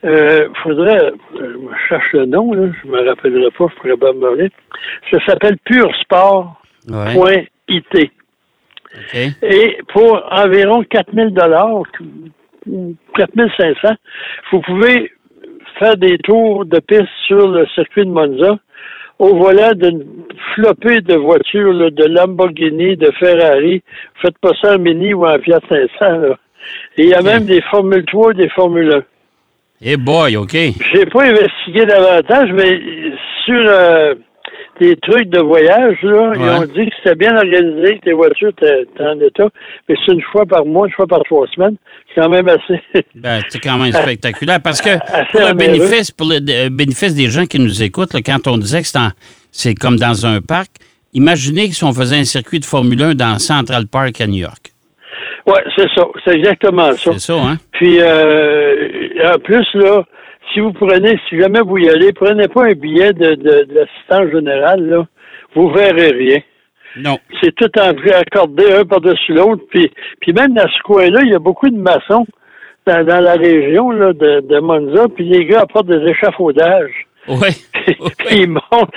euh, 0.06 0.48
faudrait, 0.63 1.03
euh, 1.03 1.12
je 1.36 1.88
cherche 1.89 2.13
le 2.13 2.25
nom, 2.25 2.53
là, 2.53 2.70
je 2.84 2.88
me 2.89 3.06
rappellerai 3.08 3.51
pas, 3.51 3.65
je 3.70 3.75
pourrais 3.82 3.98
pas 3.98 4.13
me 4.13 4.25
rappeler. 4.30 4.50
Ça 5.12 5.18
s'appelle 5.25 5.58
puresport.it. 5.65 8.12
Ouais. 9.13 9.30
Et 9.41 9.77
pour 9.94 10.22
environ 10.32 10.84
4000 10.84 11.34
dollars, 11.34 11.84
4500, 13.18 13.96
vous 14.51 14.62
pouvez 14.62 15.12
faire 15.81 15.97
des 15.97 16.17
tours 16.19 16.65
de 16.65 16.79
piste 16.79 17.09
sur 17.27 17.47
le 17.47 17.65
circuit 17.73 18.05
de 18.05 18.11
Monza 18.11 18.57
au 19.17 19.35
volant 19.35 19.73
d'une 19.73 20.03
flopée 20.53 21.01
de 21.01 21.15
voitures, 21.15 21.73
là, 21.73 21.89
de 21.89 22.05
Lamborghini, 22.05 22.97
de 22.97 23.11
Ferrari. 23.19 23.83
Faites 24.21 24.38
pas 24.39 24.51
ça 24.61 24.75
en 24.75 24.79
Mini 24.79 25.13
ou 25.13 25.25
en 25.25 25.38
Fiat 25.39 25.59
500. 25.69 25.88
Là. 26.00 26.38
Et 26.97 27.03
il 27.03 27.09
y 27.09 27.13
a 27.13 27.21
même 27.21 27.45
des 27.45 27.61
Formule 27.69 28.03
3 28.05 28.31
et 28.31 28.33
des 28.35 28.50
Formule 28.50 28.93
1. 28.93 29.03
Eh 29.83 29.97
boy, 29.97 30.38
OK. 30.38 30.53
J'ai 30.53 31.05
pas 31.05 31.23
investigué 31.23 31.85
davantage, 31.85 32.51
mais 32.53 32.79
sur 33.45 33.63
euh, 33.67 34.15
des 34.81 34.95
trucs 34.95 35.29
de 35.29 35.39
voyage, 35.39 35.97
là, 36.01 36.33
ils 36.35 36.41
ont 36.41 36.65
dit 36.65 36.89
que 36.89 36.95
c'était 36.97 37.15
bien 37.15 37.35
organisé, 37.35 38.00
que 38.00 38.05
les 38.07 38.13
voitures 38.13 38.50
étaient 38.50 38.88
en 39.00 39.19
état, 39.19 39.47
mais 39.88 39.95
c'est 40.03 40.11
une 40.11 40.23
fois 40.31 40.45
par 40.47 40.65
mois, 40.65 40.88
une 40.88 40.93
fois 40.93 41.05
par 41.05 41.21
trois 41.23 41.45
semaines. 41.53 41.75
C'est 42.07 42.21
quand 42.21 42.29
même 42.29 42.47
assez. 42.50 42.81
Ben, 43.15 43.41
c'est 43.50 43.59
quand 43.59 43.77
même 43.77 43.91
spectaculaire 43.91 44.59
parce 44.63 44.81
que 44.81 44.89
pour 45.31 45.47
le 45.47 45.53
bénéfice, 45.53 46.09
pour 46.09 46.27
le 46.27 46.38
euh, 46.50 46.69
bénéfice 46.71 47.13
des 47.13 47.29
gens 47.29 47.45
qui 47.45 47.59
nous 47.59 47.83
écoutent, 47.83 48.13
là, 48.13 48.21
quand 48.25 48.47
on 48.47 48.57
disait 48.57 48.81
que 48.81 48.88
c'est, 49.51 49.75
comme 49.75 49.97
dans 49.97 50.25
un 50.25 50.41
parc, 50.41 50.71
imaginez 51.13 51.69
que 51.69 51.75
si 51.75 51.83
on 51.83 51.93
faisait 51.93 52.17
un 52.17 52.23
circuit 52.23 52.59
de 52.59 52.65
Formule 52.65 53.01
1 53.01 53.13
dans 53.13 53.38
Central 53.38 53.85
Park 53.88 54.19
à 54.19 54.25
New 54.25 54.41
York. 54.41 54.71
ouais, 55.45 55.63
c'est 55.75 55.89
ça. 55.95 56.07
C'est 56.25 56.35
exactement 56.35 56.91
ça. 56.93 57.11
C'est 57.13 57.19
ça, 57.19 57.35
hein? 57.35 57.57
Puis, 57.73 57.97
euh, 58.00 58.88
en 59.25 59.38
plus, 59.38 59.67
là, 59.75 60.03
si 60.53 60.60
vous 60.60 60.74
prenez, 60.74 61.20
si 61.29 61.39
jamais 61.39 61.62
vous 61.62 61.77
y 61.77 61.89
allez, 61.89 62.13
prenez 62.13 62.48
pas 62.48 62.65
un 62.65 62.74
billet 62.74 63.13
de, 63.13 63.36
de, 63.36 63.63
de 63.63 63.74
l'assistant 63.74 64.29
général, 64.31 64.88
là. 64.88 65.05
Vous 65.55 65.70
verrez 65.70 66.12
rien. 66.12 66.39
Non. 66.98 67.17
c'est 67.41 67.55
tout 67.55 67.72
en 67.79 67.93
accordé 68.20 68.74
un 68.74 68.84
par-dessus 68.84 69.34
l'autre. 69.34 69.63
Puis, 69.70 69.91
puis 70.20 70.34
même 70.34 70.53
dans 70.53 70.67
ce 70.67 70.81
coin-là, 70.84 71.22
il 71.24 71.31
y 71.31 71.36
a 71.36 71.39
beaucoup 71.39 71.70
de 71.70 71.77
maçons 71.77 72.25
dans, 72.86 73.05
dans 73.05 73.22
la 73.22 73.34
région 73.34 73.91
là, 73.91 74.13
de, 74.13 74.41
de 74.41 74.60
Monza. 74.60 75.08
Puis 75.15 75.25
les 75.25 75.46
gars 75.46 75.62
apportent 75.62 75.88
des 75.88 76.05
échafaudages. 76.10 77.08
Oui. 77.27 77.50
Puis 77.86 77.96
ils 78.41 78.50
montent, 78.50 78.93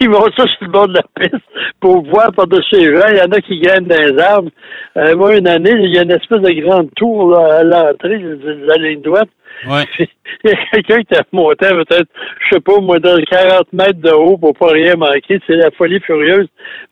ils 0.00 0.08
montent 0.08 0.34
ça 0.36 0.44
sur 0.46 0.66
le 0.66 0.68
bord 0.68 0.88
de 0.88 0.94
la 0.94 1.02
piste 1.20 1.44
pour 1.80 2.02
voir 2.06 2.32
par-dessus 2.32 2.76
les 2.76 2.96
gens. 2.96 3.08
Il 3.10 3.18
y 3.18 3.20
en 3.20 3.32
a 3.32 3.40
qui 3.40 3.60
grimpent 3.60 3.88
dans 3.88 4.00
les 4.00 4.18
arbres. 4.18 4.50
Euh, 4.96 5.16
moi, 5.16 5.36
une 5.36 5.48
année, 5.48 5.72
il 5.72 5.94
y 5.94 5.98
a 5.98 6.02
une 6.02 6.12
espèce 6.12 6.40
de 6.40 6.60
grande 6.62 6.88
tour 6.94 7.30
là, 7.30 7.58
à 7.58 7.62
l'entrée 7.62 8.18
de 8.18 8.66
la 8.66 8.76
ligne 8.76 9.02
droite. 9.02 9.28
Ouais. 9.68 9.84
Il 10.44 10.50
y 10.50 10.52
a 10.52 10.56
quelqu'un 10.72 11.02
qui 11.02 11.14
a 11.18 11.22
monté 11.32 11.68
peut-être, 11.68 12.08
je 12.40 12.54
sais 12.56 12.60
pas, 12.60 12.78
moi, 12.80 12.98
dans 12.98 13.16
40 13.30 13.72
mètres 13.72 14.00
de 14.00 14.10
haut 14.10 14.36
pour 14.36 14.54
pas 14.54 14.68
rien 14.72 14.94
manquer. 14.96 15.40
C'est 15.46 15.56
la 15.56 15.70
folie 15.72 16.00
furieuse. 16.00 16.46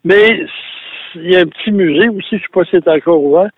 Mais 0.04 0.46
il 1.16 1.30
y 1.32 1.36
a 1.36 1.40
un 1.40 1.46
petit 1.46 1.70
musée 1.70 2.08
aussi, 2.08 2.26
je 2.32 2.38
sais 2.38 2.44
pas 2.52 2.64
si 2.64 2.70
c'est 2.72 2.88
encore 2.88 3.22
ouvert. 3.22 3.50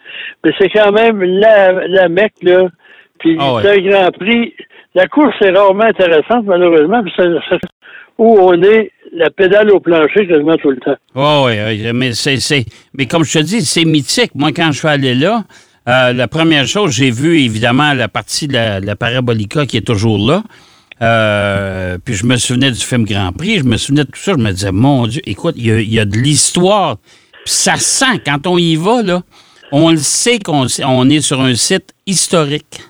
Mais 0.44 0.52
c'est 0.58 0.68
quand 0.70 0.92
même 0.92 1.22
la, 1.22 1.72
la 1.86 2.08
Mecque, 2.08 2.42
là. 2.42 2.68
Puis 3.18 3.36
Ah 3.40 3.54
ouais. 3.54 3.62
c'est 3.62 3.70
un 3.78 3.90
grand 3.90 4.10
prix. 4.12 4.54
La 4.94 5.06
course 5.06 5.34
est 5.40 5.50
rarement 5.50 5.84
intéressante, 5.84 6.44
malheureusement, 6.44 7.02
puis 7.02 7.12
c'est 7.16 7.28
c'est 7.48 7.58
où 8.18 8.38
on 8.40 8.62
est 8.62 8.90
la 9.12 9.28
pédale 9.30 9.70
au 9.70 9.78
plancher 9.80 10.26
quasiment 10.26 10.56
tout 10.56 10.70
le 10.70 10.78
temps. 10.78 10.96
Oui, 11.14 11.52
oui, 11.66 11.90
mais 11.94 12.12
c'est, 12.12 12.38
c'est- 12.38 12.64
mais 12.94 13.06
comme 13.06 13.24
je 13.24 13.38
te 13.38 13.44
dis, 13.44 13.60
c'est 13.60 13.84
mythique. 13.84 14.30
Moi, 14.34 14.50
quand 14.56 14.72
je 14.72 14.78
suis 14.78 14.88
allé 14.88 15.14
là, 15.14 15.42
euh, 15.88 16.12
la 16.12 16.28
première 16.28 16.66
chose, 16.66 16.92
j'ai 16.92 17.10
vu 17.10 17.38
évidemment 17.40 17.94
la 17.94 18.08
partie 18.08 18.48
de 18.48 18.54
la, 18.54 18.80
la 18.80 18.96
parabolica 18.96 19.66
qui 19.66 19.76
est 19.76 19.86
toujours 19.86 20.18
là. 20.18 20.42
Euh, 21.02 21.98
puis 22.02 22.14
je 22.14 22.24
me 22.24 22.36
souvenais 22.36 22.70
du 22.70 22.80
film 22.80 23.04
Grand 23.04 23.32
Prix, 23.32 23.58
je 23.58 23.64
me 23.64 23.76
souvenais 23.76 24.04
de 24.04 24.10
tout 24.10 24.18
ça. 24.20 24.32
Je 24.32 24.42
me 24.42 24.50
disais, 24.50 24.72
mon 24.72 25.06
Dieu, 25.06 25.20
écoute, 25.26 25.54
il 25.58 25.80
y 25.80 25.94
y 25.94 26.00
a 26.00 26.04
de 26.04 26.16
l'histoire. 26.16 26.96
Puis 27.44 27.54
ça 27.54 27.76
sent, 27.76 28.20
quand 28.24 28.46
on 28.46 28.58
y 28.58 28.76
va, 28.76 29.02
là, 29.02 29.22
on 29.72 29.90
le 29.90 29.98
sait 29.98 30.38
qu'on 30.38 30.66
on 30.84 31.10
est 31.10 31.20
sur 31.20 31.40
un 31.40 31.54
site 31.54 31.94
historique. 32.06 32.80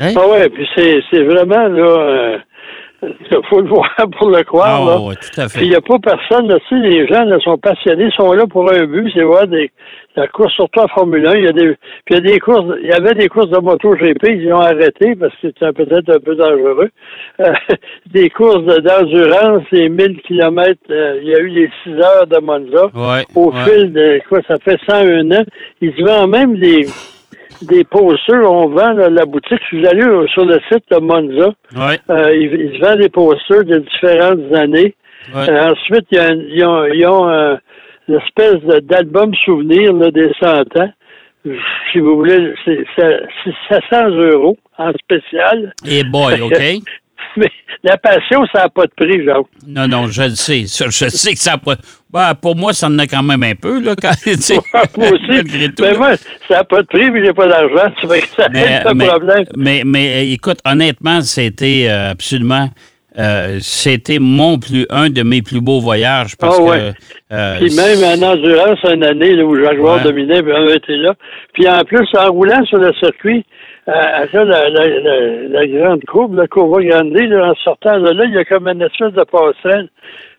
Hein? 0.00 0.12
Ah 0.16 0.28
ouais, 0.28 0.48
puis 0.48 0.66
c'est 0.76 1.02
c'est 1.10 1.24
vraiment, 1.24 1.66
là, 1.66 2.38
il 3.02 3.38
faut 3.48 3.60
le 3.60 3.68
voir 3.68 3.88
pour 4.18 4.30
le 4.30 4.42
croire, 4.42 4.84
là. 4.84 4.96
Ah, 4.96 5.00
ouais, 5.08 5.14
tout 5.14 5.40
à 5.40 5.46
Puis 5.46 5.56
il 5.56 5.60
fait. 5.60 5.66
n'y 5.68 5.74
a 5.76 5.80
pas 5.80 5.98
personne, 6.00 6.48
là, 6.48 6.58
tu 6.68 6.80
sais, 6.80 6.88
les 6.88 7.06
gens 7.06 7.24
là, 7.24 7.38
sont 7.40 7.56
passionnés, 7.58 8.10
sont 8.16 8.32
là 8.32 8.44
pour 8.46 8.70
un 8.72 8.86
but, 8.86 9.10
c'est 9.14 9.22
voir 9.22 9.46
des, 9.46 9.70
la 10.16 10.26
course, 10.26 10.52
surtout 10.54 10.80
en 10.80 10.88
Formule 10.88 11.26
1. 11.28 11.34
Il 11.36 11.44
y 11.44 11.48
a 11.48 11.52
des, 11.52 11.76
puis 12.04 12.10
il 12.10 12.14
y 12.14 12.16
a 12.16 12.20
des 12.20 12.40
courses, 12.40 12.64
il 12.82 12.88
y 12.88 12.92
avait 12.92 13.14
des 13.14 13.28
courses 13.28 13.50
de 13.50 13.58
moto 13.58 13.94
GP, 13.94 14.24
ils 14.30 14.52
ont 14.52 14.60
arrêté 14.60 15.14
parce 15.14 15.32
que 15.36 15.48
c'était 15.48 15.72
peut-être 15.72 16.10
un 16.16 16.18
peu 16.18 16.34
dangereux. 16.34 16.90
Euh, 17.40 17.52
des 18.06 18.28
courses 18.30 18.64
de- 18.64 18.80
d'endurance, 18.80 19.62
les 19.70 19.88
1000 19.88 20.20
kilomètres, 20.22 20.80
euh, 20.90 21.20
il 21.22 21.28
y 21.28 21.34
a 21.36 21.38
eu 21.38 21.48
les 21.48 21.70
6 21.84 21.92
heures 21.92 22.26
de 22.26 22.38
Monza. 22.38 22.86
Ouais, 22.94 23.24
Au 23.36 23.52
ouais. 23.52 23.64
fil 23.64 23.92
de, 23.92 24.20
quoi, 24.28 24.40
ça 24.48 24.56
fait 24.58 24.78
101 24.88 25.30
ans. 25.30 25.44
Ils 25.80 26.04
vendent 26.04 26.30
même 26.30 26.56
des, 26.58 26.86
des 27.62 27.84
posters, 27.84 28.50
on 28.50 28.68
vend 28.68 28.92
là, 28.92 29.08
la 29.10 29.24
boutique. 29.26 29.60
Je 29.70 29.76
suis 29.76 29.86
allé 29.86 30.02
euh, 30.02 30.26
sur 30.28 30.44
le 30.44 30.58
site 30.70 30.84
de 30.90 30.98
Monza. 30.98 31.52
Ouais, 31.76 31.98
Euh, 32.10 32.34
ils, 32.36 32.80
vendent 32.80 32.98
des 33.00 33.08
posters 33.08 33.64
de 33.64 33.78
différentes 33.78 34.52
années. 34.54 34.94
ouais. 35.34 35.50
Euh, 35.50 35.70
ensuite, 35.72 36.06
ils 36.10 36.64
ont, 36.64 36.84
ils 36.86 37.06
ont 37.06 37.28
euh, 37.28 37.56
une 38.08 38.16
espèce 38.16 38.60
d'album 38.84 39.34
souvenir 39.44 39.92
là, 39.92 40.10
des 40.10 40.30
100 40.40 40.60
ans. 40.78 40.90
si 41.92 41.98
vous 41.98 42.16
voulez, 42.16 42.52
c'est 42.64 42.84
c'est- 42.96 43.20
c'est 43.44 43.74
700 43.90 44.10
euros 44.10 44.56
en 44.76 44.92
spécial. 44.92 45.72
Et 45.86 46.04
boy, 46.04 46.40
OK? 46.42 46.54
Mais 47.36 47.50
la 47.84 47.96
passion, 47.96 48.44
ça 48.52 48.62
n'a 48.62 48.68
pas 48.68 48.84
de 48.86 48.92
prix, 48.96 49.24
Jacques. 49.24 49.46
Non, 49.66 49.86
non, 49.86 50.06
je 50.08 50.22
le 50.22 50.30
sais. 50.30 50.62
Je 50.62 51.08
sais 51.08 51.32
que 51.32 51.38
ça 51.38 51.52
a 51.54 51.58
pas. 51.58 51.76
Ben, 52.10 52.34
pour 52.40 52.56
moi, 52.56 52.72
ça 52.72 52.86
en 52.88 52.98
a 52.98 53.06
quand 53.06 53.22
même 53.22 53.42
un 53.42 53.54
peu, 53.54 53.80
là, 53.80 53.94
quand, 54.00 54.10
moi 54.96 55.06
aussi. 55.08 55.44
tout, 55.76 55.82
mais 55.82 55.94
moi, 55.94 56.16
ça 56.48 56.56
n'a 56.56 56.64
pas 56.64 56.80
de 56.82 56.86
prix, 56.86 57.10
mais 57.10 57.24
j'ai 57.24 57.32
pas 57.32 57.46
d'argent. 57.48 57.92
Ça 58.02 58.08
fait 58.08 58.20
que 58.22 58.26
ça 58.28 58.48
Mais, 58.50 58.80
un 58.84 58.94
mais, 58.94 59.06
problème. 59.06 59.44
mais, 59.56 59.82
mais, 59.84 60.16
euh, 60.16 60.32
écoute, 60.32 60.58
honnêtement, 60.64 61.20
c'était 61.20 61.86
euh, 61.88 62.10
absolument. 62.12 62.68
euh, 63.18 63.58
c'était 63.60 64.18
mon 64.20 64.58
plus 64.58 64.86
un 64.90 65.10
de 65.10 65.22
mes 65.22 65.42
plus 65.42 65.60
beaux 65.60 65.80
voyages 65.80 66.36
parce 66.36 66.56
Ah 66.58 66.62
ouais. 66.62 66.92
que 67.30 67.34
euh, 67.34 67.56
Puis 67.58 67.74
même 67.74 68.02
en 68.04 68.26
endurance, 68.32 68.78
une 68.84 69.04
année 69.04 69.34
là, 69.34 69.44
où 69.44 69.56
Jacques 69.56 69.78
Ouais. 69.80 70.02
dominait, 70.02 70.42
puis 70.42 70.52
on 70.54 70.68
était 70.68 70.96
là. 70.96 71.14
Puis 71.52 71.68
en 71.68 71.82
plus, 71.84 72.06
en 72.16 72.30
roulant 72.30 72.64
sur 72.66 72.78
le 72.78 72.92
circuit, 73.00 73.44
euh, 73.88 73.92
à 73.92 74.26
la, 74.32 74.44
la, 74.44 74.68
la, 74.70 75.20
la 75.48 75.66
grande 75.66 76.04
courbe, 76.04 76.34
la 76.36 76.46
courbe 76.46 76.82
grande, 76.82 77.12
là, 77.14 77.50
en 77.50 77.54
sortant 77.56 77.98
de 78.00 78.10
là, 78.10 78.24
il 78.26 78.34
y 78.34 78.38
a 78.38 78.44
comme 78.44 78.68
une 78.68 78.82
espèce 78.82 79.12
de 79.12 79.24
passerelle. 79.24 79.88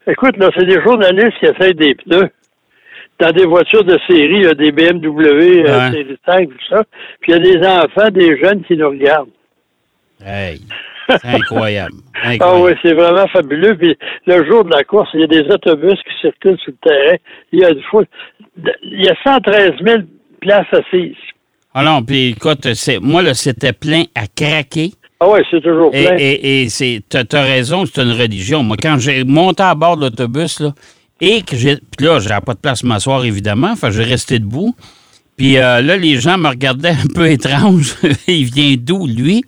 Écoute, 0.07 0.37
là, 0.37 0.49
c'est 0.57 0.65
des 0.65 0.81
journalistes 0.81 1.37
qui 1.39 1.45
essayent 1.45 1.73
des 1.75 1.95
pneus. 1.95 2.29
Dans 3.19 3.31
des 3.31 3.45
voitures 3.45 3.83
de 3.83 3.97
série, 4.07 4.37
il 4.37 4.43
y 4.43 4.47
a 4.47 4.53
des 4.53 4.71
BMW, 4.71 5.65
euh, 5.67 5.89
Ouais. 5.89 5.91
série 5.91 6.17
5, 6.25 6.47
tout 6.49 6.55
ça. 6.69 6.83
Puis 7.21 7.31
il 7.33 7.35
y 7.35 7.35
a 7.35 7.39
des 7.59 7.67
enfants, 7.67 8.09
des 8.11 8.37
jeunes 8.39 8.63
qui 8.63 8.77
nous 8.77 8.89
regardent. 8.89 9.29
hey, 10.25 10.59
c'est 11.09 11.25
incroyable. 11.25 11.93
Ah 12.41 12.53
oui, 12.59 12.73
c'est 12.81 12.93
vraiment 12.93 13.27
fabuleux. 13.27 13.75
Puis 13.77 13.97
le 14.27 14.45
jour 14.45 14.65
de 14.65 14.71
la 14.75 14.83
course, 14.83 15.09
il 15.13 15.21
y 15.21 15.23
a 15.23 15.27
des 15.27 15.49
autobus 15.49 15.95
qui 16.03 16.19
circulent 16.21 16.59
sur 16.59 16.73
le 16.73 16.89
terrain. 16.89 17.15
Il 17.53 17.59
y 17.59 17.65
a, 17.65 17.69
il 18.83 19.05
y 19.05 19.09
a 19.09 19.15
113 19.23 19.71
000 19.81 19.97
places 20.41 20.65
assises. 20.73 21.15
Ah 21.73 21.83
non, 21.83 22.03
puis 22.03 22.29
écoute, 22.29 22.73
c'est, 22.73 22.99
moi, 22.99 23.21
là, 23.21 23.33
c'était 23.33 23.73
plein 23.73 24.03
à 24.15 24.25
craquer. 24.27 24.93
Ah 25.19 25.27
oui, 25.29 25.39
c'est 25.51 25.61
toujours 25.61 25.91
Et, 25.93 26.05
plein. 26.05 26.15
et, 26.17 26.63
et 26.63 26.69
c'est, 26.69 27.01
t'as, 27.07 27.23
t'as 27.25 27.43
raison, 27.43 27.85
c'est 27.85 28.01
une 28.01 28.11
religion. 28.13 28.63
Moi, 28.63 28.77
quand 28.81 28.97
j'ai 28.99 29.23
monté 29.23 29.63
à 29.63 29.75
bord 29.75 29.97
de 29.97 30.05
l'autobus, 30.05 30.59
là, 30.61 30.73
et 31.21 31.41
que 31.41 31.55
j'ai. 31.57 31.75
Puis 31.97 32.05
là, 32.07 32.19
j'avais 32.19 32.41
pas 32.41 32.53
de 32.53 32.59
place 32.59 32.83
m'asseoir, 32.83 33.25
évidemment. 33.25 33.71
Enfin, 33.71 33.91
j'ai 33.91 34.03
resté 34.03 34.39
debout. 34.39 34.73
Puis 35.37 35.57
euh, 35.57 35.81
là, 35.81 35.97
les 35.97 36.19
gens 36.19 36.37
me 36.37 36.47
regardaient 36.47 36.89
un 36.89 37.07
peu 37.13 37.29
étrange. 37.29 37.95
Il 38.27 38.45
vient 38.45 38.75
d'où, 38.79 39.05
lui? 39.07 39.43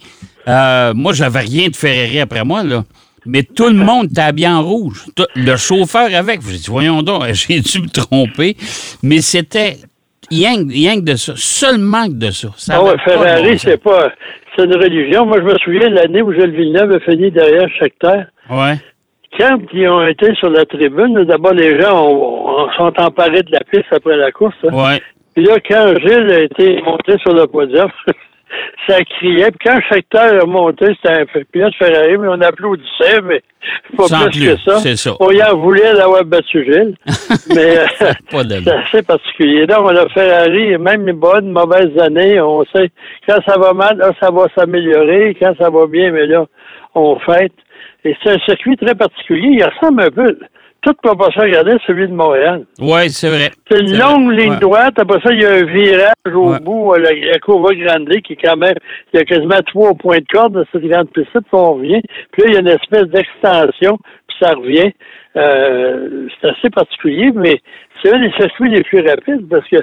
Euh, 0.48 0.94
moi, 0.94 1.14
j'avais 1.14 1.40
rien 1.40 1.70
de 1.70 1.76
Ferrari 1.76 2.20
après 2.20 2.44
moi, 2.44 2.64
là. 2.64 2.84
Mais 3.26 3.44
tout 3.44 3.68
le 3.68 3.76
monde 3.76 4.08
était 4.10 4.22
habillé 4.22 4.48
en 4.48 4.64
rouge. 4.64 5.06
Le 5.36 5.56
chauffeur 5.56 6.14
avec. 6.14 6.42
J'ai 6.48 6.58
dit, 6.58 6.66
voyons 6.68 7.04
donc, 7.04 7.24
j'ai 7.34 7.62
dû 7.62 7.82
me 7.82 7.88
tromper. 7.90 8.58
Mais 9.04 9.22
c'était 9.22 9.78
rien, 10.32 10.56
que- 10.66 10.72
rien 10.72 10.96
que 10.96 11.06
de 11.12 11.16
ça. 11.16 11.34
Seulement 11.36 12.06
que 12.08 12.14
de 12.26 12.32
ça. 12.32 12.48
Ça 12.58 12.74
ah 12.78 12.84
ouais, 12.84 12.98
Ferrari, 13.06 13.60
c'est 13.60 13.82
pas. 13.82 14.12
C'est 14.56 14.66
une 14.66 14.76
religion. 14.76 15.26
Moi, 15.26 15.38
je 15.40 15.44
me 15.44 15.58
souviens 15.60 15.90
de 15.90 15.96
l'année 15.96 16.22
où 16.22 16.34
Gilles 16.34 16.52
Villeneuve 16.52 16.92
a 16.94 17.00
fini 17.00 17.32
derrière 17.32 17.68
chaque 17.80 17.98
terre. 18.00 18.28
Ouais. 18.50 18.76
Quand 19.38 19.60
ils 19.74 19.88
ont 19.88 20.06
été 20.06 20.34
sur 20.36 20.50
la 20.50 20.66
tribune, 20.66 21.24
d'abord, 21.24 21.54
les 21.54 21.80
gens 21.80 22.06
ont- 22.06 22.50
ont- 22.50 22.70
sont 22.78 22.94
emparés 23.00 23.44
de 23.44 23.52
la 23.52 23.62
piste 23.72 23.86
après 23.92 24.18
la 24.18 24.32
course. 24.32 24.56
hein. 24.66 24.74
Ouais. 24.74 25.02
Puis 25.34 25.46
là, 25.46 25.56
quand 25.66 25.94
Gilles 26.02 26.30
a 26.32 26.40
été 26.42 26.82
monté 26.82 27.18
sur 27.20 27.34
le 27.34 27.48
podium, 27.48 27.90
ça 28.88 28.98
criait. 29.04 29.52
Puis 29.52 29.70
quand 29.70 29.80
chaque 29.90 30.10
terre 30.10 30.44
est 30.44 30.48
monté, 30.48 30.88
c'était 30.96 31.22
un 31.22 31.26
pilote 31.52 31.74
Ferrari, 31.76 32.18
mais 32.18 32.28
on 32.28 32.42
applaudissait, 32.42 33.22
mais 33.24 33.42
pas 33.96 34.08
Sans 34.08 34.26
plus, 34.26 34.40
plus, 34.40 34.56
que 34.56 34.62
ça. 34.62 34.80
c'est 34.80 34.96
ça. 34.96 35.12
On 35.20 35.32
y 35.32 35.44
en 35.44 35.56
voulait 35.58 35.94
d'avoir 35.94 36.24
battu 36.26 36.64
Gilles. 36.64 36.96
mais 37.56 37.78
euh, 37.78 38.44
de 38.44 38.62
c'est 38.64 38.72
assez 38.72 39.04
particulier. 39.04 39.68
Donc, 39.68 39.80
on 39.84 39.96
a 39.96 40.08
Ferrari, 40.10 40.78
même 40.78 41.06
les 41.06 41.14
bonnes, 41.14 41.52
mauvaises 41.52 41.98
années, 42.00 42.42
on 42.42 42.64
sait 42.66 42.90
quand 43.28 43.40
ça 43.48 43.58
va 43.60 43.74
mal, 43.74 43.98
là, 43.98 44.12
ça 44.20 44.32
va 44.32 44.48
s'améliorer. 44.56 45.36
Quand 45.40 45.54
ça 45.58 45.70
va 45.70 45.86
bien, 45.88 46.12
mais 46.12 46.26
là, 46.26 46.46
on 46.96 47.20
fête. 47.20 47.54
Et 48.04 48.16
c'est 48.24 48.32
un 48.32 48.40
circuit 48.40 48.78
très 48.78 48.96
particulier. 48.96 49.58
Il 49.60 49.64
ressemble 49.64 50.02
un 50.02 50.10
peu, 50.10 50.40
toute 50.82 50.98
proportion 51.02 51.42
regardée, 51.44 51.78
celui 51.86 52.08
de 52.08 52.14
Montréal. 52.14 52.66
Ouais, 52.80 53.08
c'est 53.10 53.30
vrai. 53.30 53.52
C'est 53.70 53.80
une 53.80 53.98
longue 53.98 54.26
vrai. 54.34 54.36
ligne 54.44 54.52
Ouais. 54.54 54.60
droite. 54.60 54.94
Après 54.98 55.20
ça, 55.22 55.34
il 55.34 55.42
y 55.42 55.46
a 55.46 55.52
un 55.52 55.64
virage 55.66 56.34
au 56.34 56.52
Ouais. 56.54 56.60
bout, 56.60 56.94
à 56.94 57.00
la, 57.00 57.10
la 57.14 57.40
courbe 57.40 57.72
Grande 57.74 58.10
qui 58.24 58.34
est 58.34 58.42
quand 58.44 58.58
même, 58.58 58.76
il 59.14 59.18
y 59.18 59.22
a 59.22 59.26
quasiment 59.26 59.60
trois 59.68 59.94
points 59.94 60.18
de 60.20 60.26
corde 60.32 60.54
de 60.60 60.66
cette 60.72 60.84
grande 60.86 61.10
piste 61.12 61.30
puis 61.32 61.42
on 61.54 61.74
revient. 61.76 62.02
Puis 62.32 62.42
là, 62.44 62.48
il 62.50 62.54
y 62.54 62.58
a 62.58 62.60
une 62.62 62.68
espèce 62.68 63.06
d'extension, 63.06 63.98
puis 64.28 64.38
ça 64.42 64.54
revient. 64.54 64.92
Euh, 65.38 66.28
c'est 66.42 66.50
assez 66.50 66.70
particulier, 66.70 67.32
mais 67.34 67.62
c'est 68.04 68.14
un 68.14 68.20
des 68.20 68.32
circuits 68.34 68.70
les 68.70 68.84
plus 68.84 69.00
rapides 69.08 69.48
parce 69.50 69.68
que 69.70 69.78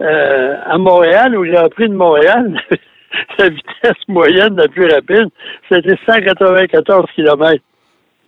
euh, 0.00 0.54
à 0.66 0.78
Montréal, 0.78 1.36
au 1.36 1.44
Grand 1.44 1.68
Prix 1.68 1.88
de 1.88 1.94
Montréal, 1.94 2.56
la 3.38 3.48
vitesse 3.48 4.02
moyenne 4.08 4.56
la 4.56 4.68
plus 4.68 4.86
rapide, 4.86 5.28
c'était 5.70 5.96
194 6.06 7.06
km. 7.14 7.60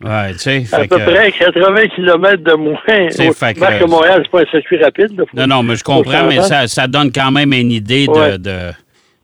Ouais, 0.05 0.33
tu 0.33 0.39
sais. 0.41 0.65
À 0.73 0.81
peu 0.87 0.99
que- 0.99 1.11
près 1.11 1.33
80 1.33 1.87
km 1.95 2.43
de 2.43 2.53
moins. 2.55 2.77
Fait 2.87 3.55
que- 3.55 3.61
Marc 3.61 3.79
que 3.79 3.85
Montréal, 3.87 4.21
c'est 4.25 4.31
pas 4.31 4.41
un 4.43 4.51
circuit 4.51 4.77
rapide. 4.83 5.17
là. 5.19 5.25
Non, 5.35 5.47
non, 5.57 5.63
mais 5.63 5.77
je 5.77 5.85
comprends, 5.85 6.25
mais 6.29 6.43
ça, 6.43 6.67
ça 6.69 6.87
donne 6.87 7.11
quand 7.13 7.31
même 7.31 7.53
une 7.55 7.73
idée 7.73 8.07
de, 8.07 8.13
Ouais. 8.13 8.39
de, 8.39 8.73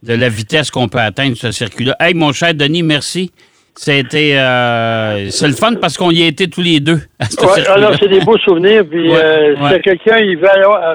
de 0.02 0.14
la 0.14 0.28
vitesse 0.30 0.70
qu'on 0.70 0.88
peut 0.88 0.98
atteindre 0.98 1.36
ce 1.36 1.52
circuit-là. 1.52 1.94
Hey, 2.00 2.14
mon 2.14 2.32
cher 2.32 2.54
Denis, 2.54 2.82
merci. 2.82 3.30
C'était 3.74 4.34
euh, 4.36 5.30
c'est 5.30 5.48
le 5.48 5.54
fun 5.54 5.74
parce 5.80 5.96
qu'on 5.96 6.10
y 6.10 6.22
a 6.22 6.26
été 6.26 6.48
tous 6.48 6.60
les 6.62 6.78
deux. 6.80 7.00
à 7.18 7.24
ce 7.26 7.36
Ouais, 7.40 7.46
circuit-là. 7.54 7.72
alors, 7.74 7.94
c'est 7.98 8.08
des 8.08 8.20
beaux 8.20 8.36
souvenirs. 8.38 8.84
Puis, 8.90 9.10
Ouais, 9.10 9.18
euh, 9.22 9.56
ouais. 9.56 9.74
si 9.76 9.80
quelqu'un 9.80 10.18
il 10.18 10.36
va 10.38 10.50
aller 10.52 10.64
euh, 10.64 10.94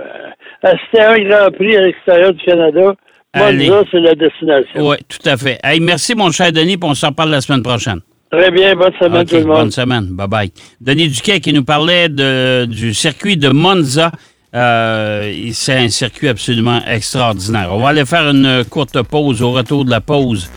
assister 0.63 0.99
à 0.99 1.11
un 1.13 1.19
Grand 1.19 1.51
Prix 1.55 1.75
à 1.75 1.81
l'extérieur 1.81 2.33
du 2.33 2.43
Canada. 2.43 2.93
Monza, 3.35 3.83
c'est 3.91 3.99
la 3.99 4.15
destination. 4.15 4.89
Oui, 4.89 4.97
tout 5.07 5.27
à 5.29 5.37
fait. 5.37 5.59
Hey, 5.63 5.79
merci, 5.79 6.15
mon 6.15 6.31
cher 6.31 6.51
Denis, 6.51 6.77
puis 6.77 6.89
on 6.89 6.95
s'en 6.95 7.11
parle 7.11 7.29
la 7.31 7.41
semaine 7.41 7.61
prochaine. 7.61 7.99
Très 8.31 8.51
bien. 8.51 8.75
Bonne 8.75 8.91
semaine, 9.01 9.25
tout 9.25 9.35
le 9.35 9.45
monde. 9.45 9.57
bonne 9.57 9.71
semaine. 9.71 10.05
Bye-bye. 10.11 10.51
Denis 10.81 11.07
Duquet 11.09 11.39
qui 11.39 11.53
nous 11.53 11.63
parlait 11.63 12.09
de, 12.09 12.65
du 12.65 12.93
circuit 12.93 13.37
de 13.37 13.49
Monza. 13.49 14.11
Euh, 14.53 15.49
c'est 15.53 15.77
un 15.77 15.89
circuit 15.89 16.27
absolument 16.27 16.81
extraordinaire. 16.87 17.69
On 17.71 17.79
va 17.81 17.89
aller 17.89 18.05
faire 18.05 18.29
une 18.29 18.63
courte 18.69 19.01
pause. 19.03 19.41
Au 19.41 19.51
retour 19.51 19.85
de 19.85 19.91
la 19.91 20.01
pause, 20.01 20.49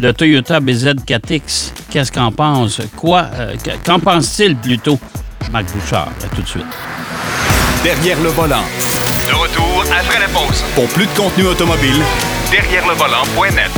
le 0.00 0.12
Toyota 0.12 0.60
BZ4X, 0.60 1.72
qu'est-ce 1.90 2.12
qu'en 2.12 2.32
pense? 2.32 2.80
Quoi? 2.96 3.26
euh, 3.34 3.54
qu'en 3.84 4.00
pense-t-il 4.00 4.56
plutôt? 4.56 4.98
Marc 5.52 5.66
Bouchard, 5.72 6.08
à 6.24 6.34
tout 6.34 6.42
de 6.42 6.46
suite. 6.48 6.64
Derrière 7.82 8.20
le 8.22 8.30
volant. 8.30 8.64
De 9.28 9.34
retour 9.34 9.84
après 9.98 10.20
la 10.20 10.28
pause. 10.28 10.62
Pour 10.74 10.86
plus 10.88 11.06
de 11.06 11.16
contenu 11.16 11.44
automobile, 11.46 12.02
Derrière 12.50 12.86
le 12.86 12.94
volant.net. 12.94 13.70